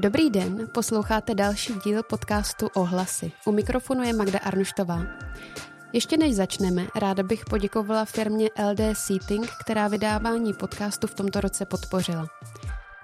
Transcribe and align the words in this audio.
Dobrý 0.00 0.30
den, 0.30 0.68
posloucháte 0.74 1.34
další 1.34 1.72
díl 1.84 2.02
podcastu 2.02 2.66
Ohlasy. 2.74 3.32
U 3.46 3.52
mikrofonu 3.52 4.02
je 4.02 4.12
Magda 4.12 4.38
Arnoštová. 4.38 5.02
Ještě 5.92 6.16
než 6.16 6.34
začneme, 6.34 6.86
ráda 6.94 7.22
bych 7.22 7.44
poděkovala 7.44 8.04
firmě 8.04 8.50
LD 8.70 8.80
Seating, 8.92 9.50
která 9.60 9.88
vydávání 9.88 10.52
podcastu 10.52 11.06
v 11.06 11.14
tomto 11.14 11.40
roce 11.40 11.64
podpořila. 11.66 12.26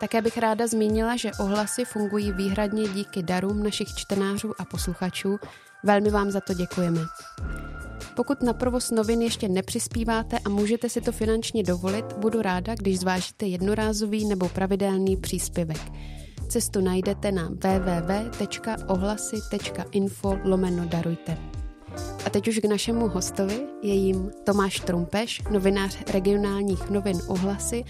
Také 0.00 0.22
bych 0.22 0.38
ráda 0.38 0.66
zmínila, 0.66 1.16
že 1.16 1.30
ohlasy 1.40 1.84
fungují 1.84 2.32
výhradně 2.32 2.88
díky 2.88 3.22
darům 3.22 3.62
našich 3.62 3.94
čtenářů 3.94 4.52
a 4.58 4.64
posluchačů. 4.64 5.38
Velmi 5.84 6.10
vám 6.10 6.30
za 6.30 6.40
to 6.40 6.54
děkujeme. 6.54 7.00
Pokud 8.14 8.42
na 8.42 8.52
provoz 8.52 8.90
novin 8.90 9.22
ještě 9.22 9.48
nepřispíváte 9.48 10.38
a 10.38 10.48
můžete 10.48 10.88
si 10.88 11.00
to 11.00 11.12
finančně 11.12 11.62
dovolit, 11.62 12.12
budu 12.12 12.42
ráda, 12.42 12.74
když 12.74 13.00
zvážíte 13.00 13.46
jednorázový 13.46 14.24
nebo 14.24 14.48
pravidelný 14.48 15.16
příspěvek. 15.16 15.80
Cestu 16.48 16.80
najdete 16.80 17.32
na 17.32 17.48
www.ohlasy.info 17.48 20.38
lomeno 20.44 20.86
darujte. 20.86 21.38
A 22.26 22.30
teď 22.30 22.48
už 22.48 22.58
k 22.58 22.64
našemu 22.64 23.08
hostovi, 23.08 23.66
je 23.82 23.94
jim 23.94 24.30
Tomáš 24.44 24.80
Trumpeš, 24.80 25.42
novinář 25.50 25.98
regionálních 26.12 26.90
novin 26.90 27.18
Ohlasy, 27.28 27.84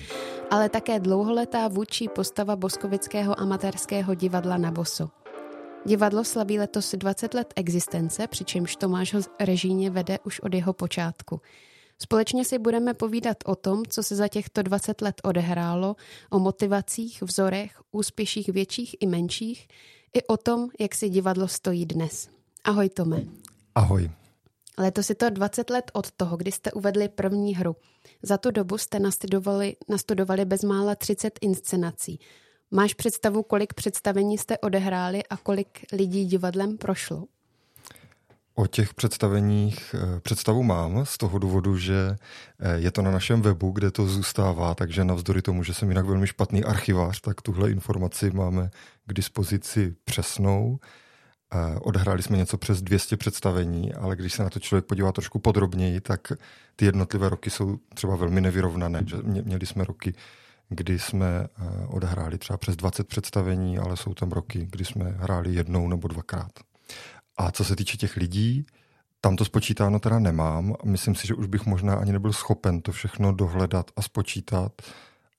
ale 0.51 0.69
také 0.69 1.01
dlouholetá 1.01 1.69
vůči 1.69 2.09
postava 2.09 2.57
Boskovického 2.57 3.41
amatérského 3.41 4.15
divadla 4.15 4.57
na 4.57 4.71
Boso. 4.71 5.09
Divadlo 5.85 6.25
slaví 6.25 6.59
letos 6.59 6.95
20 6.95 7.35
let 7.35 7.53
existence, 7.57 8.27
přičemž 8.27 8.77
Tomáš 8.77 9.15
ho 9.15 9.21
režíně 9.41 9.91
vede 9.91 10.19
už 10.25 10.41
od 10.41 10.55
jeho 10.55 10.73
počátku. 10.73 11.41
Společně 12.03 12.45
si 12.45 12.59
budeme 12.59 12.95
povídat 12.95 13.37
o 13.45 13.57
tom, 13.57 13.83
co 13.89 14.03
se 14.03 14.17
za 14.17 14.29
těchto 14.29 14.63
20 14.63 15.01
let 15.01 15.21
odehrálo, 15.25 15.97
o 16.31 16.39
motivacích, 16.39 17.23
vzorech, 17.23 17.81
úspěších 17.93 18.49
větších 18.49 18.97
i 19.01 19.07
menších, 19.07 19.69
i 20.15 20.27
o 20.27 20.37
tom, 20.37 20.69
jak 20.81 20.95
si 20.95 21.09
divadlo 21.09 21.49
stojí 21.49 21.87
dnes. 21.87 22.29
Ahoj 22.65 22.89
Tome. 22.89 23.25
Ahoj. 23.75 24.11
Letos 24.79 25.09
je 25.09 25.15
to 25.15 25.31
20 25.31 25.71
let 25.71 25.91
od 25.95 26.11
toho, 26.11 26.37
kdy 26.37 26.53
jste 26.53 26.73
uvedli 26.73 27.09
první 27.09 27.57
hru. 27.57 27.77
Za 28.23 28.39
tu 28.39 28.51
dobu 28.51 28.79
jste 28.79 28.99
nastudovali, 28.99 29.77
nastudovali 29.89 30.45
bezmála 30.45 30.95
30 30.95 31.39
inscenací. 31.41 32.21
Máš 32.71 32.95
představu, 32.95 33.43
kolik 33.43 33.75
představení 33.75 34.39
jste 34.39 34.59
odehráli 34.59 35.23
a 35.25 35.37
kolik 35.37 35.85
lidí 35.93 36.25
divadlem 36.25 36.79
prošlo? 36.79 37.25
O 38.59 38.67
těch 38.67 38.95
představeních 38.95 39.95
eh, 39.95 40.21
představu 40.21 40.63
mám 40.63 41.07
z 41.07 41.19
toho 41.19 41.39
důvodu, 41.39 41.79
že 41.79 42.17
eh, 42.59 42.79
je 42.79 42.91
to 42.91 43.03
na 43.03 43.11
našem 43.11 43.43
webu, 43.43 43.71
kde 43.71 43.91
to 43.91 44.07
zůstává, 44.07 44.75
takže 44.75 45.05
navzdory 45.05 45.43
tomu, 45.43 45.63
že 45.63 45.75
jsem 45.75 45.89
jinak 45.89 46.07
velmi 46.07 46.27
špatný 46.27 46.65
archivář, 46.65 47.21
tak 47.21 47.43
tuhle 47.43 47.71
informaci 47.71 48.31
máme 48.31 48.71
k 49.07 49.13
dispozici 49.13 49.95
přesnou. 50.05 50.79
Eh, 51.53 51.79
odehráli 51.79 52.23
jsme 52.23 52.37
něco 52.37 52.59
přes 52.59 52.83
200 52.83 53.17
představení, 53.17 53.95
ale 53.95 54.17
když 54.17 54.33
se 54.33 54.43
na 54.43 54.51
to 54.51 54.59
člověk 54.61 54.85
podívá 54.85 55.13
trošku 55.13 55.39
podrobněji, 55.39 56.01
tak 56.01 56.33
ty 56.77 56.85
jednotlivé 56.85 57.29
roky 57.29 57.51
jsou 57.51 57.79
třeba 57.95 58.17
velmi 58.17 58.41
nevyrovnané. 58.41 59.05
Měli 59.23 59.67
jsme 59.67 59.85
roky, 59.85 60.15
kdy 60.69 60.99
jsme 60.99 61.49
odehráli 61.87 62.39
třeba 62.39 62.57
přes 62.57 62.77
20 62.77 63.09
představení, 63.09 63.79
ale 63.79 63.97
jsou 63.97 64.15
tam 64.15 64.33
roky, 64.33 64.69
kdy 64.71 64.85
jsme 64.85 65.05
hráli 65.05 65.55
jednou 65.55 65.89
nebo 65.89 66.09
dvakrát. 66.09 66.53
A 67.37 67.51
co 67.51 67.65
se 67.65 67.77
týče 67.77 67.97
těch 67.97 68.17
lidí, 68.17 68.67
tam 69.21 69.37
to 69.37 69.45
spočítáno 69.45 69.99
teda 69.99 70.19
nemám. 70.19 70.75
Myslím 70.85 71.15
si, 71.15 71.27
že 71.27 71.35
už 71.35 71.47
bych 71.47 71.67
možná 71.67 71.95
ani 71.95 72.13
nebyl 72.13 72.33
schopen 72.33 72.83
to 72.83 72.93
všechno 72.93 73.33
dohledat 73.33 73.91
a 73.97 74.03
spočítat, 74.03 74.73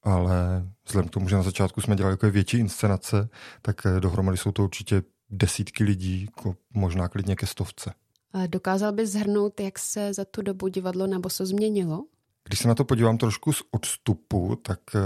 ale 0.04 0.68
vzhledem 0.86 1.10
k 1.10 1.12
tomu, 1.12 1.30
že 1.30 1.36
na 1.36 1.44
začátku 1.44 1.82
jsme 1.82 1.96
dělali 1.96 2.14
jako 2.14 2.32
větší 2.32 2.58
inscenace, 2.58 3.30
tak 3.62 3.86
eh, 3.86 4.00
dohromady 4.00 4.38
jsou 4.38 4.52
to 4.52 4.64
určitě 4.64 5.04
desítky 5.30 5.84
lidí, 5.84 6.28
jako 6.36 6.56
možná 6.74 7.08
klidně 7.08 7.36
ke 7.36 7.46
stovce. 7.46 7.94
A 8.34 8.48
dokázal 8.48 8.92
bys 8.92 9.10
zhrnout, 9.10 9.60
jak 9.60 9.80
se 9.80 10.14
za 10.14 10.26
tu 10.26 10.42
dobu 10.42 10.68
divadlo 10.68 11.08
na 11.08 11.20
Boso 11.20 11.46
změnilo? 11.46 12.04
Když 12.44 12.60
se 12.60 12.68
na 12.68 12.76
to 12.76 12.86
podívám 12.86 13.18
trošku 13.18 13.54
z 13.54 13.64
odstupu, 13.72 14.56
tak 14.56 14.80
eh, 14.96 15.00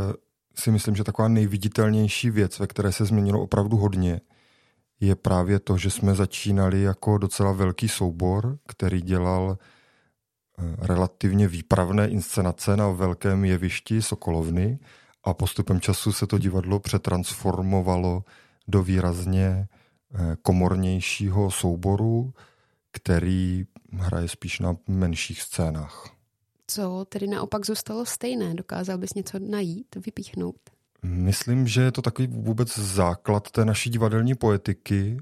si 0.56 0.72
myslím, 0.72 0.96
že 0.96 1.04
taková 1.04 1.28
nejviditelnější 1.28 2.30
věc, 2.30 2.60
ve 2.60 2.68
které 2.68 2.92
se 2.92 3.06
změnilo 3.06 3.42
opravdu 3.42 3.78
hodně, 3.78 4.22
je 5.02 5.16
právě 5.16 5.60
to, 5.60 5.78
že 5.78 5.90
jsme 5.90 6.16
začínali 6.16 6.82
jako 6.82 7.18
docela 7.18 7.52
velký 7.52 7.90
soubor, 7.90 8.58
který 8.68 9.02
dělal 9.02 9.58
eh, 9.58 10.76
relativně 10.80 11.48
výpravné 11.48 12.08
inscenace 12.08 12.78
na 12.78 12.90
velkém 12.90 13.46
jevišti 13.46 14.02
Sokolovny 14.02 14.80
a 15.24 15.34
postupem 15.34 15.82
času 15.82 16.12
se 16.12 16.28
to 16.28 16.38
divadlo 16.38 16.80
přetransformovalo 16.80 18.24
do 18.68 18.84
výrazně 18.84 19.68
eh, 20.14 20.36
komornějšího 20.42 21.52
souboru, 21.52 22.34
který 22.92 23.66
hraje 23.94 24.28
spíš 24.28 24.60
na 24.60 24.76
menších 24.88 25.42
scénách. 25.42 26.10
Co 26.68 27.06
tedy 27.10 27.28
naopak 27.28 27.66
zůstalo 27.66 28.06
stejné? 28.06 28.54
Dokázal 28.54 28.98
bys 28.98 29.14
něco 29.14 29.40
najít, 29.40 29.96
vypíchnout? 30.06 30.56
Myslím, 31.06 31.68
že 31.68 31.82
je 31.82 31.92
to 31.92 32.02
takový 32.02 32.28
vůbec 32.28 32.78
základ 32.78 33.52
té 33.52 33.66
naší 33.66 33.90
divadelní 33.90 34.36
poetiky. 34.36 35.18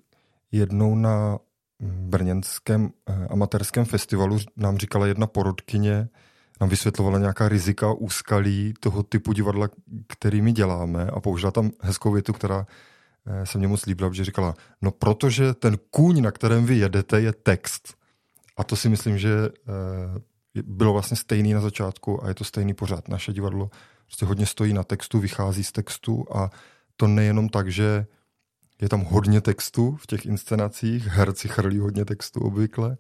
Jednou 0.52 0.96
na 0.96 1.40
brněnském 1.82 2.90
eh, 3.10 3.28
amatérském 3.30 3.86
festivalu 3.86 4.40
nám 4.58 4.78
říkala 4.78 5.08
jedna 5.08 5.28
porodkyně, 5.28 6.10
nám 6.62 6.70
vysvětlovala 6.70 7.20
nějaká 7.20 7.50
rizika 7.50 7.94
úskalí 7.94 8.74
toho 8.80 9.04
typu 9.04 9.34
divadla, 9.34 9.70
který 10.08 10.42
my 10.42 10.52
děláme 10.52 11.06
a 11.06 11.20
použila 11.20 11.52
tam 11.52 11.72
hezkou 11.82 12.12
větu, 12.12 12.34
která 12.34 12.68
eh, 13.26 13.46
se 13.46 13.58
mě 13.58 13.68
moc 13.68 13.86
líbila, 13.86 14.14
že 14.14 14.26
říkala, 14.26 14.56
no 14.82 14.92
protože 14.92 15.54
ten 15.54 15.78
kůň, 15.92 16.22
na 16.22 16.32
kterém 16.32 16.66
vy 16.66 16.78
jedete, 16.78 17.22
je 17.22 17.34
text. 17.34 17.94
A 18.58 18.64
to 18.64 18.76
si 18.76 18.90
myslím, 18.90 19.18
že 19.18 19.30
eh, 19.34 20.62
bylo 20.64 20.94
vlastně 20.94 21.18
stejný 21.18 21.54
na 21.54 21.62
začátku 21.62 22.24
a 22.24 22.28
je 22.28 22.34
to 22.34 22.44
stejný 22.44 22.74
pořád. 22.74 23.08
Naše 23.08 23.34
divadlo 23.34 23.70
prostě 24.10 24.26
hodně 24.26 24.46
stojí 24.46 24.74
na 24.74 24.84
textu, 24.84 25.20
vychází 25.20 25.64
z 25.64 25.72
textu 25.72 26.26
a 26.36 26.50
to 26.98 27.08
nejenom 27.08 27.50
tak, 27.50 27.72
že 27.72 28.06
je 28.82 28.90
tam 28.90 29.02
hodně 29.02 29.42
textu 29.42 29.96
v 29.96 30.08
těch 30.08 30.26
inscenacích, 30.26 31.08
herci 31.08 31.48
chrlí 31.48 31.80
hodně 31.80 32.06
textu 32.06 32.40
obvykle, 32.40 32.98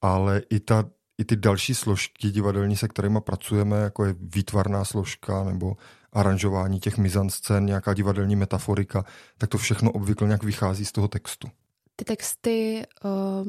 ale 0.00 0.42
i, 0.50 0.60
ta, 0.60 0.84
i 1.18 1.24
ty 1.24 1.36
další 1.36 1.74
složky 1.74 2.30
divadelní, 2.30 2.76
se 2.76 2.88
kterými 2.88 3.20
pracujeme, 3.20 3.76
jako 3.76 4.04
je 4.04 4.14
výtvarná 4.18 4.84
složka 4.84 5.44
nebo 5.44 5.76
aranžování 6.12 6.80
těch 6.80 6.98
mizanscén, 6.98 7.66
nějaká 7.66 7.94
divadelní 7.94 8.36
metaforika, 8.36 9.04
tak 9.38 9.50
to 9.50 9.58
všechno 9.58 9.92
obvykle 9.92 10.26
nějak 10.26 10.42
vychází 10.42 10.84
z 10.84 10.92
toho 10.92 11.08
textu. 11.08 11.48
Ty 11.96 12.04
texty 12.04 12.82
uh, 13.04 13.48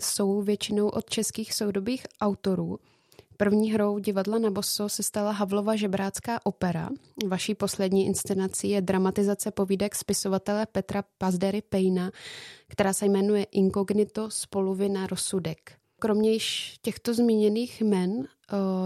jsou 0.00 0.42
většinou 0.42 0.88
od 0.88 1.10
českých 1.10 1.54
soudobých 1.54 2.06
autorů. 2.20 2.78
První 3.36 3.72
hrou 3.72 3.98
divadla 3.98 4.38
na 4.38 4.50
Boso 4.50 4.88
se 4.88 5.02
stala 5.02 5.32
Havlova 5.32 5.76
žebrácká 5.76 6.40
opera. 6.44 6.90
Vaší 7.26 7.54
poslední 7.54 8.06
inscenací 8.06 8.70
je 8.70 8.80
dramatizace 8.80 9.50
povídek 9.50 9.94
spisovatele 9.94 10.66
Petra 10.66 11.04
Pazdery 11.18 11.62
Pejna, 11.62 12.10
která 12.68 12.92
se 12.92 13.06
jmenuje 13.06 13.44
Inkognito 13.44 14.30
spoluvina 14.30 15.06
rozsudek. 15.06 15.72
Kromě 16.00 16.32
již 16.32 16.78
těchto 16.82 17.14
zmíněných 17.14 17.80
jmen 17.80 18.26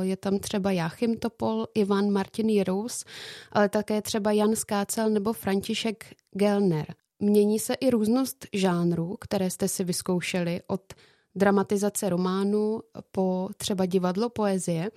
je 0.00 0.16
tam 0.16 0.38
třeba 0.38 0.70
Jáchym 0.70 1.16
Topol, 1.16 1.66
Ivan 1.74 2.10
Martin 2.10 2.48
Jirous, 2.48 3.04
ale 3.52 3.68
také 3.68 4.02
třeba 4.02 4.32
Jan 4.32 4.56
Skácel 4.56 5.10
nebo 5.10 5.32
František 5.32 6.14
Gelner. 6.30 6.94
Mění 7.18 7.58
se 7.58 7.74
i 7.74 7.90
různost 7.90 8.46
žánrů, 8.52 9.16
které 9.20 9.50
jste 9.50 9.68
si 9.68 9.84
vyzkoušeli 9.84 10.60
od 10.66 10.82
dramatizace 11.36 12.08
románu 12.08 12.80
po 13.12 13.48
třeba 13.56 13.86
divadlo 13.86 14.30
poezie. 14.30 14.90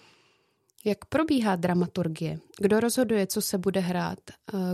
Jak 0.85 1.05
probíhá 1.05 1.55
dramaturgie? 1.55 2.39
Kdo 2.61 2.79
rozhoduje, 2.79 3.27
co 3.27 3.41
se 3.41 3.57
bude 3.57 3.79
hrát? 3.79 4.19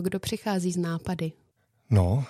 Kdo 0.02 0.20
přichází 0.20 0.72
z 0.72 0.78
nápady? 0.78 1.32
No, 1.90 2.26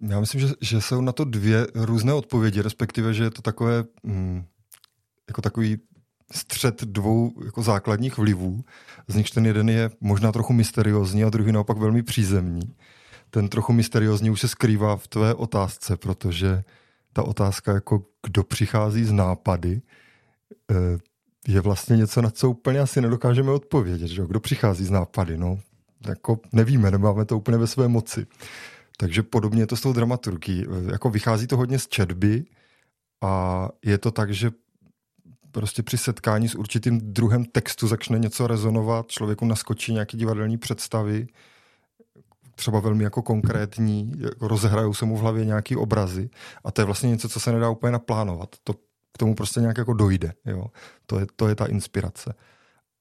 já 0.00 0.20
myslím, 0.20 0.40
že, 0.40 0.48
že 0.60 0.80
jsou 0.80 1.00
na 1.00 1.12
to 1.12 1.24
dvě 1.24 1.66
různé 1.74 2.12
odpovědi, 2.12 2.62
respektive, 2.62 3.14
že 3.14 3.24
je 3.24 3.30
to 3.30 3.42
takové 3.42 3.84
mm, 4.02 4.44
jako 5.28 5.42
takový 5.42 5.78
střed 6.32 6.84
dvou 6.84 7.32
jako 7.44 7.62
základních 7.62 8.18
vlivů, 8.18 8.64
z 9.08 9.14
nichž 9.14 9.30
ten 9.30 9.46
jeden 9.46 9.68
je 9.68 9.90
možná 10.00 10.32
trochu 10.32 10.52
mysteriózní 10.52 11.24
a 11.24 11.30
druhý 11.30 11.52
naopak 11.52 11.78
velmi 11.78 12.02
přízemní. 12.02 12.76
Ten 13.30 13.48
trochu 13.48 13.72
mysteriózní 13.72 14.30
už 14.30 14.40
se 14.40 14.48
skrývá 14.48 14.96
v 14.96 15.08
tvé 15.08 15.34
otázce, 15.34 15.96
protože 15.96 16.64
ta 17.12 17.22
otázka, 17.22 17.72
jako 17.72 18.02
kdo 18.26 18.44
přichází 18.44 19.04
z 19.04 19.12
nápady, 19.12 19.82
eh, 20.70 20.74
je 21.48 21.60
vlastně 21.60 21.96
něco, 21.96 22.22
na 22.22 22.30
co 22.30 22.50
úplně 22.50 22.80
asi 22.80 23.00
nedokážeme 23.00 23.50
odpovědět. 23.50 24.08
Že? 24.08 24.22
Kdo 24.26 24.40
přichází 24.40 24.84
z 24.84 24.90
nápady? 24.90 25.38
No, 25.38 25.58
jako 26.08 26.40
nevíme, 26.52 26.90
nemáme 26.90 27.24
to 27.24 27.36
úplně 27.36 27.58
ve 27.58 27.66
své 27.66 27.88
moci. 27.88 28.26
Takže 28.96 29.22
podobně 29.22 29.62
je 29.62 29.66
to 29.66 29.76
s 29.76 29.80
tou 29.80 29.92
dramaturgií. 29.92 30.66
Jako 30.92 31.10
vychází 31.10 31.46
to 31.46 31.56
hodně 31.56 31.78
z 31.78 31.88
četby 31.88 32.44
a 33.22 33.68
je 33.84 33.98
to 33.98 34.10
tak, 34.10 34.34
že 34.34 34.50
prostě 35.52 35.82
při 35.82 35.98
setkání 35.98 36.48
s 36.48 36.54
určitým 36.54 37.00
druhem 37.12 37.44
textu 37.44 37.88
začne 37.88 38.18
něco 38.18 38.46
rezonovat, 38.46 39.08
člověku 39.08 39.44
naskočí 39.44 39.92
nějaký 39.92 40.16
divadelní 40.16 40.58
představy, 40.58 41.26
třeba 42.60 42.80
velmi 42.80 43.04
jako 43.04 43.22
konkrétní, 43.22 44.12
jako 44.18 44.48
rozehrajou 44.48 44.94
se 44.94 45.04
mu 45.04 45.16
v 45.16 45.20
hlavě 45.20 45.44
nějaký 45.44 45.76
obrazy 45.76 46.30
a 46.64 46.70
to 46.70 46.80
je 46.80 46.84
vlastně 46.84 47.10
něco, 47.10 47.28
co 47.28 47.40
se 47.40 47.52
nedá 47.52 47.70
úplně 47.70 47.92
naplánovat. 47.92 48.48
To 48.64 48.74
k 49.12 49.18
tomu 49.18 49.34
prostě 49.34 49.60
nějak 49.60 49.78
jako 49.78 49.92
dojde. 49.92 50.32
Jo? 50.46 50.66
To, 51.06 51.18
je, 51.18 51.26
to 51.36 51.48
je 51.48 51.54
ta 51.54 51.66
inspirace. 51.66 52.34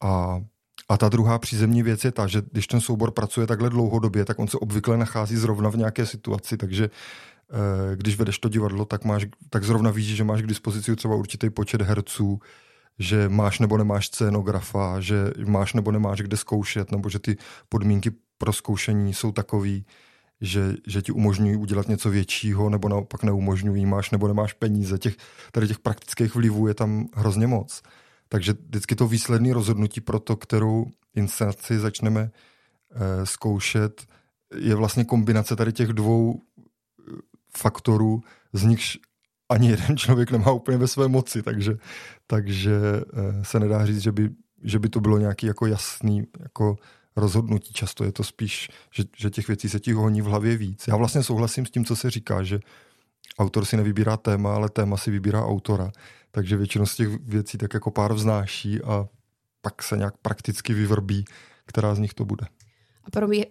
A, 0.03 0.41
a 0.89 0.97
ta 0.97 1.09
druhá 1.09 1.39
přízemní 1.39 1.83
věc 1.83 2.05
je 2.05 2.11
ta, 2.11 2.27
že 2.27 2.41
když 2.51 2.67
ten 2.67 2.81
soubor 2.81 3.11
pracuje 3.11 3.47
takhle 3.47 3.69
dlouhodobě, 3.69 4.25
tak 4.25 4.39
on 4.39 4.47
se 4.47 4.57
obvykle 4.57 4.97
nachází 4.97 5.35
zrovna 5.35 5.69
v 5.69 5.77
nějaké 5.77 6.05
situaci, 6.05 6.57
takže 6.57 6.89
eh, 6.89 7.95
když 7.95 8.17
vedeš 8.17 8.39
to 8.39 8.49
divadlo, 8.49 8.85
tak, 8.85 9.05
máš, 9.05 9.25
tak 9.49 9.63
zrovna 9.63 9.91
víš, 9.91 10.15
že 10.15 10.23
máš 10.23 10.41
k 10.41 10.47
dispozici 10.47 10.95
třeba 10.95 11.15
určitý 11.15 11.49
počet 11.49 11.81
herců, 11.81 12.39
že 12.99 13.29
máš 13.29 13.59
nebo 13.59 13.77
nemáš 13.77 14.07
scénografa, 14.07 14.99
že 14.99 15.31
máš 15.45 15.73
nebo 15.73 15.91
nemáš 15.91 16.21
kde 16.21 16.37
zkoušet, 16.37 16.91
nebo 16.91 17.09
že 17.09 17.19
ty 17.19 17.37
podmínky 17.69 18.11
pro 18.39 18.53
zkoušení 18.53 19.13
jsou 19.13 19.31
takový, 19.31 19.85
že, 20.41 20.75
že 20.87 21.01
ti 21.01 21.11
umožňují 21.11 21.55
udělat 21.55 21.87
něco 21.87 22.09
většího, 22.09 22.69
nebo 22.69 22.89
naopak 22.89 23.23
neumožňují, 23.23 23.85
máš 23.85 24.11
nebo 24.11 24.27
nemáš 24.27 24.53
peníze. 24.53 24.97
Těch, 24.97 25.15
tady 25.51 25.67
těch 25.67 25.79
praktických 25.79 26.35
vlivů 26.35 26.67
je 26.67 26.73
tam 26.73 27.07
hrozně 27.15 27.47
moc. 27.47 27.81
Takže 28.29 28.53
vždycky 28.53 28.95
to 28.95 29.07
výsledné 29.07 29.53
rozhodnutí 29.53 30.01
pro 30.01 30.19
to, 30.19 30.35
kterou 30.35 30.85
inscenaci 31.15 31.79
začneme 31.79 32.21
e, 32.21 33.25
zkoušet, 33.25 34.05
je 34.55 34.75
vlastně 34.75 35.05
kombinace 35.05 35.55
tady 35.55 35.73
těch 35.73 35.89
dvou 35.89 36.41
eh, 36.41 37.13
faktorů, 37.57 38.21
z 38.53 38.63
nichž 38.63 38.97
ani 39.49 39.69
jeden 39.69 39.97
člověk 39.97 40.31
nemá 40.31 40.51
úplně 40.51 40.77
ve 40.77 40.87
své 40.87 41.07
moci, 41.07 41.43
takže, 41.43 41.77
takže 42.27 42.75
e, 43.13 43.43
se 43.43 43.59
nedá 43.59 43.85
říct, 43.85 44.01
že 44.01 44.11
by, 44.11 44.29
že 44.63 44.79
by 44.79 44.89
to 44.89 44.99
bylo 44.99 45.17
nějaký 45.17 45.45
jako 45.45 45.65
jasný 45.65 46.23
jako 46.39 46.77
rozhodnutí. 47.15 47.73
Často 47.73 48.03
je 48.03 48.11
to 48.11 48.23
spíš, 48.23 48.69
že, 48.93 49.03
že 49.17 49.29
těch 49.29 49.47
věcí 49.47 49.69
se 49.69 49.79
ti 49.79 49.93
honí 49.93 50.21
v 50.21 50.25
hlavě 50.25 50.57
víc. 50.57 50.87
Já 50.87 50.95
vlastně 50.95 51.23
souhlasím 51.23 51.65
s 51.65 51.71
tím, 51.71 51.85
co 51.85 51.95
se 51.95 52.09
říká, 52.09 52.43
že 52.43 52.59
autor 53.39 53.65
si 53.65 53.77
nevybírá 53.77 54.17
téma, 54.17 54.55
ale 54.55 54.69
téma 54.69 54.97
si 54.97 55.11
vybírá 55.11 55.45
autora. 55.45 55.91
Takže 56.31 56.57
většinou 56.57 56.85
z 56.85 56.95
těch 56.95 57.09
věcí 57.09 57.57
tak 57.57 57.73
jako 57.73 57.91
pár 57.91 58.13
vznáší 58.13 58.81
a 58.81 59.07
pak 59.61 59.83
se 59.83 59.97
nějak 59.97 60.17
prakticky 60.17 60.73
vyvrbí, 60.73 61.25
která 61.65 61.95
z 61.95 61.99
nich 61.99 62.13
to 62.13 62.25
bude. 62.25 62.45
A 63.03 63.07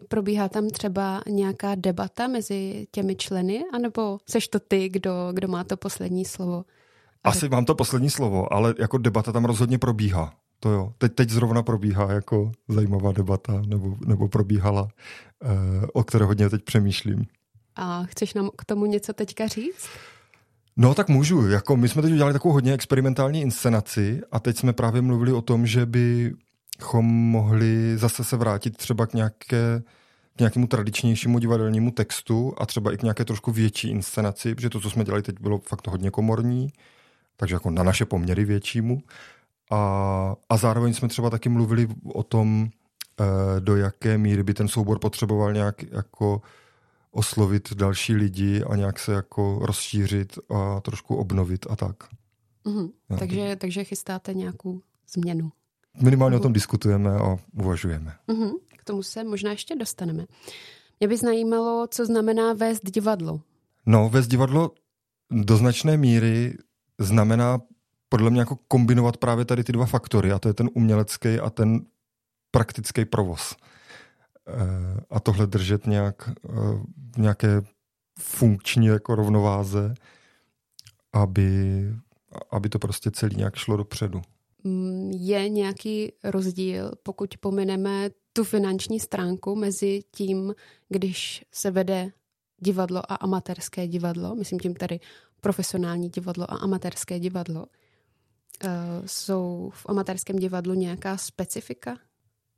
probíhá 0.08 0.49
tam 0.49 0.70
třeba 0.70 1.22
nějaká 1.28 1.75
debata 1.75 2.26
mezi 2.26 2.87
těmi 2.90 3.16
členy, 3.16 3.64
anebo 3.72 4.19
seš 4.31 4.49
to 4.49 4.60
ty, 4.60 4.88
kdo, 4.88 5.31
kdo 5.32 5.49
má 5.49 5.64
to 5.64 5.76
poslední 5.76 6.25
slovo? 6.25 6.64
Asi 7.25 7.49
mám 7.49 7.64
to 7.64 7.75
poslední 7.75 8.10
slovo, 8.10 8.52
ale 8.52 8.75
jako 8.78 8.99
debata 8.99 9.32
tam 9.32 9.44
rozhodně 9.44 9.78
probíhá. 9.78 10.34
To 10.60 10.70
jo. 10.70 10.93
Teď, 10.99 11.14
teď 11.14 11.31
zrovna 11.31 11.62
probíhá 11.62 12.12
jako 12.12 12.52
zajímavá 12.69 13.12
debata, 13.12 13.62
nebo, 13.66 13.96
nebo 14.06 14.28
probíhala, 14.28 14.88
eh, 15.43 15.87
o 15.93 16.05
které 16.05 16.25
hodně 16.25 16.50
teď 16.50 16.62
přemýšlím. 16.62 17.26
A 17.76 18.05
chceš 18.05 18.34
nám 18.34 18.50
k 18.58 18.64
tomu 18.64 18.87
něco 18.87 19.12
teďka 19.12 19.46
říct? 19.46 19.88
No 20.76 20.94
tak 20.94 21.08
můžu. 21.08 21.49
Jako 21.49 21.76
my 21.76 21.88
jsme 21.88 22.02
teď 22.02 22.12
udělali 22.12 22.32
takovou 22.32 22.55
hodně 22.55 22.72
experimentální 22.72 23.43
inscenaci 23.43 24.20
a 24.32 24.40
teď 24.40 24.58
jsme 24.58 24.72
právě 24.72 25.02
mluvili 25.02 25.32
o 25.32 25.43
tom, 25.43 25.66
že 25.66 25.87
bychom 25.87 27.05
mohli 27.06 27.99
zase 27.99 28.25
se 28.25 28.37
vrátit 28.37 28.76
třeba 28.76 29.06
k 29.06 29.14
nějaké 29.14 29.82
k 30.38 30.40
nějakému 30.40 30.66
tradičnějšímu 30.66 31.38
divadelnímu 31.38 31.90
textu 31.90 32.55
a 32.58 32.66
třeba 32.66 32.93
i 32.93 32.96
k 32.96 33.02
nějaké 33.02 33.25
trošku 33.25 33.52
větší 33.52 33.90
inscenaci, 33.90 34.55
protože 34.55 34.70
to, 34.70 34.81
co 34.81 34.90
jsme 34.90 35.05
dělali 35.05 35.22
teď, 35.22 35.40
bylo 35.40 35.58
fakt 35.58 35.87
hodně 35.87 36.10
komorní, 36.10 36.69
takže 37.37 37.55
jako 37.55 37.70
na 37.70 37.82
naše 37.82 38.05
poměry 38.05 38.44
většímu. 38.44 39.02
A, 39.70 40.35
a 40.49 40.56
zároveň 40.56 40.94
jsme 40.94 41.09
třeba 41.09 41.31
taky 41.31 41.49
mluvili 41.49 41.88
o 42.05 42.23
tom, 42.23 42.69
eh, 43.20 43.61
do 43.61 43.76
jaké 43.76 44.19
míry 44.19 44.43
by 44.43 44.55
ten 44.55 44.69
soubor 44.69 44.99
potřeboval 44.99 45.53
nějak 45.53 45.82
jako 45.82 46.43
oslovit 47.11 47.75
další 47.75 48.15
lidi 48.15 48.65
a 48.65 48.76
nějak 48.76 48.99
se 48.99 49.12
jako 49.12 49.59
rozšířit 49.62 50.38
a 50.55 50.81
trošku 50.81 51.17
obnovit 51.17 51.67
a 51.70 51.76
tak. 51.76 51.97
Mm-hmm. 52.65 52.91
Takže, 53.19 53.56
takže 53.56 53.85
chystáte 53.85 54.35
nějakou 54.35 54.81
změnu. 55.12 55.50
Minimálně 56.03 56.37
o 56.37 56.41
tom 56.41 56.53
diskutujeme 56.53 57.11
a 57.11 57.37
uvažujeme. 57.53 58.15
Mm-hmm. 58.29 58.53
K 58.79 58.85
tomu 58.85 59.03
se 59.03 59.25
možná 59.25 59.50
ještě 59.50 59.76
dostaneme. 59.76 60.26
Mě 61.00 61.09
by 61.09 61.17
zajímalo, 61.17 61.87
co 61.91 62.06
znamená 62.06 62.53
vést 62.53 62.85
divadlo. 62.85 63.41
No, 63.87 64.09
vést 64.09 64.29
divadlo 64.29 64.70
do 65.31 65.56
značné 65.56 65.97
míry 65.97 66.55
znamená 66.99 67.61
podle 68.08 68.31
mě 68.31 68.40
jako 68.40 68.56
kombinovat 68.69 69.16
právě 69.16 69.44
tady 69.44 69.64
ty 69.64 69.72
dva 69.72 69.87
faktory, 69.87 70.32
a 70.32 70.38
to 70.38 70.49
je 70.49 70.55
ten 70.55 70.70
umělecký 70.75 71.40
a 71.40 71.50
ten 71.50 71.81
praktický 72.50 73.05
provoz. 73.05 73.56
Eh, 74.49 75.00
a 75.10 75.20
tohle 75.20 75.46
držet 75.46 75.87
nějak 75.87 76.28
eh, 76.28 76.50
v 77.14 77.19
nějaké 77.19 77.62
funkční 78.19 78.87
jako 78.87 79.14
rovnováze, 79.14 79.94
aby, 81.12 81.84
aby 82.50 82.69
to 82.69 82.78
prostě 82.78 83.10
celý 83.10 83.37
nějak 83.37 83.56
šlo 83.56 83.76
dopředu. 83.76 84.22
Mm, 84.64 85.10
je 85.10 85.49
nějaký 85.49 86.12
rozdíl, 86.25 86.93
pokud 87.02 87.37
pomineme 87.37 88.10
tu 88.32 88.44
finanční 88.44 89.00
stránku 89.00 89.56
mezi 89.56 90.00
tím, 90.14 90.55
když 90.88 91.44
se 91.52 91.70
vede 91.70 92.10
divadlo 92.58 93.12
a 93.12 93.14
amatérské 93.14 93.88
divadlo, 93.88 94.34
myslím 94.34 94.58
tím 94.58 94.75
tady 94.75 95.00
profesionální 95.40 96.08
divadlo 96.08 96.52
a 96.52 96.56
amatérské 96.56 97.20
divadlo, 97.20 97.66
jsou 99.06 99.70
v 99.75 99.87
amatérském 99.88 100.37
divadlu 100.37 100.75
nějaká 100.75 101.16
specifika? 101.16 101.96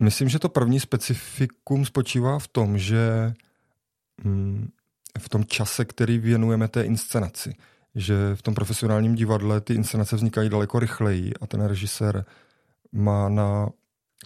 Myslím, 0.03 0.29
že 0.29 0.39
to 0.39 0.49
první 0.49 0.81
specifikum 0.81 1.85
spočívá 1.85 2.39
v 2.39 2.49
tom, 2.49 2.79
že 2.79 3.35
mm, 4.25 4.69
v 5.19 5.29
tom 5.29 5.45
čase, 5.45 5.85
který 5.85 6.19
věnujeme 6.19 6.69
té 6.69 6.83
inscenaci, 6.83 7.55
že 7.95 8.15
v 8.35 8.43
tom 8.43 8.55
profesionálním 8.55 9.15
divadle 9.15 9.61
ty 9.61 9.75
inscenace 9.75 10.17
vznikají 10.17 10.49
daleko 10.49 10.79
rychleji 10.79 11.33
a 11.41 11.47
ten 11.47 11.65
režisér 11.65 12.25
má 12.93 13.29
na 13.29 13.69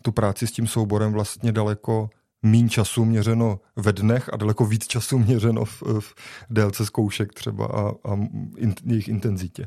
tu 0.03 0.13
práci 0.13 0.47
s 0.47 0.53
tím 0.53 0.67
souborem 0.67 1.13
vlastně 1.13 1.53
daleko 1.53 2.11
míň 2.43 2.69
času 2.69 3.05
měřeno 3.05 3.61
ve 3.77 3.93
dnech 3.93 4.31
a 4.33 4.37
daleko 4.37 4.67
víc 4.67 4.87
času 4.87 5.19
měřeno 5.19 5.65
v, 5.65 5.83
v 6.01 6.15
délce 6.51 6.87
zkoušek 6.87 7.33
třeba 7.33 7.67
a, 7.67 7.89
a 8.05 8.15
in, 8.57 8.75
jejich 8.85 9.09
intenzitě. 9.09 9.67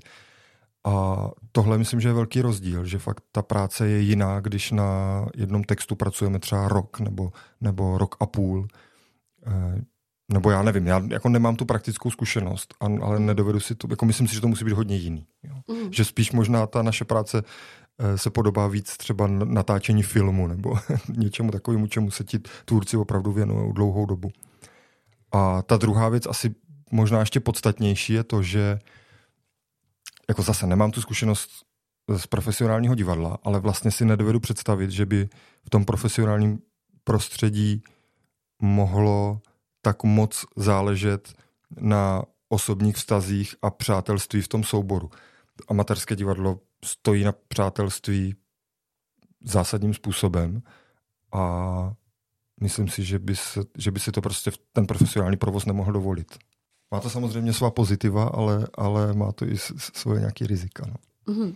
A 0.88 1.18
tohle 1.52 1.78
myslím, 1.78 2.00
že 2.00 2.10
je 2.10 2.14
velký 2.14 2.42
rozdíl, 2.42 2.86
že 2.86 3.00
fakt 3.00 3.24
ta 3.32 3.42
práce 3.42 3.88
je 3.88 4.00
jiná, 4.00 4.40
když 4.40 4.72
na 4.72 5.26
jednom 5.36 5.64
textu 5.64 5.96
pracujeme 5.96 6.40
třeba 6.40 6.68
rok 6.68 7.00
nebo, 7.00 7.32
nebo 7.62 7.98
rok 7.98 8.16
a 8.20 8.26
půl. 8.26 8.68
E, 9.48 9.82
nebo 10.34 10.52
já 10.52 10.62
nevím, 10.62 10.88
já 10.88 11.02
jako 11.08 11.30
nemám 11.30 11.56
tu 11.56 11.66
praktickou 11.66 12.12
zkušenost, 12.12 12.74
ale 12.80 13.20
nedovedu 13.20 13.60
si 13.60 13.76
to, 13.76 13.88
jako 13.90 14.06
myslím 14.06 14.28
si, 14.28 14.36
že 14.36 14.42
to 14.42 14.48
musí 14.48 14.66
být 14.66 14.74
hodně 14.74 14.96
jiný. 14.96 15.26
Jo. 15.44 15.56
Mm. 15.76 15.94
Že 15.94 16.06
spíš 16.06 16.32
možná 16.32 16.68
ta 16.68 16.82
naše 16.82 17.06
práce 17.06 17.44
e, 18.00 18.18
se 18.18 18.30
podobá 18.30 18.68
víc 18.68 18.98
třeba 18.98 19.28
natáčení 19.28 20.04
filmu 20.04 20.48
nebo 20.48 20.76
něčemu 21.10 21.52
takovému, 21.52 21.88
čemu 21.88 22.12
se 22.12 22.24
ti 22.24 22.40
tvůrci 22.66 22.98
opravdu 22.98 23.32
věnují 23.32 23.74
dlouhou 23.74 24.06
dobu. 24.06 24.30
A 25.32 25.62
ta 25.62 25.78
druhá 25.78 26.10
věc, 26.10 26.28
asi 26.28 26.56
možná 26.92 27.20
ještě 27.20 27.40
podstatnější, 27.40 28.14
je 28.14 28.24
to, 28.24 28.44
že 28.44 28.80
jako 30.30 30.42
zase 30.42 30.68
nemám 30.68 30.92
tu 30.92 31.02
zkušenost 31.02 31.50
z 32.18 32.28
profesionálního 32.28 32.96
divadla, 32.96 33.38
ale 33.44 33.60
vlastně 33.60 33.92
si 33.92 34.06
nedovedu 34.06 34.40
představit, 34.40 34.92
že 34.92 35.06
by 35.06 35.30
v 35.66 35.70
tom 35.70 35.86
profesionálním 35.86 36.60
prostředí 37.04 37.84
mohlo 38.62 39.42
tak 39.82 40.04
moc 40.04 40.46
záležet 40.56 41.34
na 41.80 42.24
osobních 42.50 42.96
vztazích 42.96 43.56
a 43.62 43.70
přátelství 43.70 44.42
v 44.42 44.48
tom 44.48 44.64
souboru. 44.64 45.10
Amatérské 45.68 46.16
divadlo 46.16 46.60
stojí 46.86 47.24
na 47.24 47.32
přátelství 47.48 48.36
zásadním 49.44 49.94
způsobem 49.94 50.62
a 51.34 51.94
myslím 52.62 52.88
si, 52.88 53.04
že 53.04 53.20
by, 53.20 53.36
se, 53.36 53.62
že 53.78 53.92
by 53.92 54.00
si 54.00 54.12
to 54.12 54.22
prostě 54.22 54.52
ten 54.74 54.88
profesionální 54.88 55.38
provoz 55.38 55.66
nemohl 55.66 55.92
dovolit. 55.92 56.38
Má 56.92 57.00
to 57.00 57.10
samozřejmě 57.10 57.54
svá 57.54 57.72
pozitiva, 57.72 58.26
ale, 58.26 58.68
ale 58.74 59.14
má 59.14 59.32
to 59.32 59.46
i 59.46 59.58
svoje 59.78 60.20
nějaké 60.20 60.48
rizika. 60.48 60.86
No. 60.88 60.96
Mm-hmm. 61.34 61.56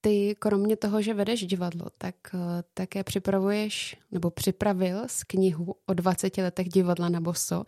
Ty 0.00 0.36
kromě 0.38 0.76
toho, 0.76 1.02
že 1.02 1.14
vedeš 1.14 1.46
divadlo, 1.46 1.86
tak 1.98 2.14
uh, 2.34 2.40
také 2.74 3.04
připravuješ 3.04 3.96
nebo 4.12 4.30
připravil 4.30 5.02
z 5.06 5.24
knihu 5.24 5.74
o 5.86 5.94
20 5.94 6.38
letech 6.38 6.68
divadla 6.68 7.08
na 7.08 7.20
boso, 7.20 7.64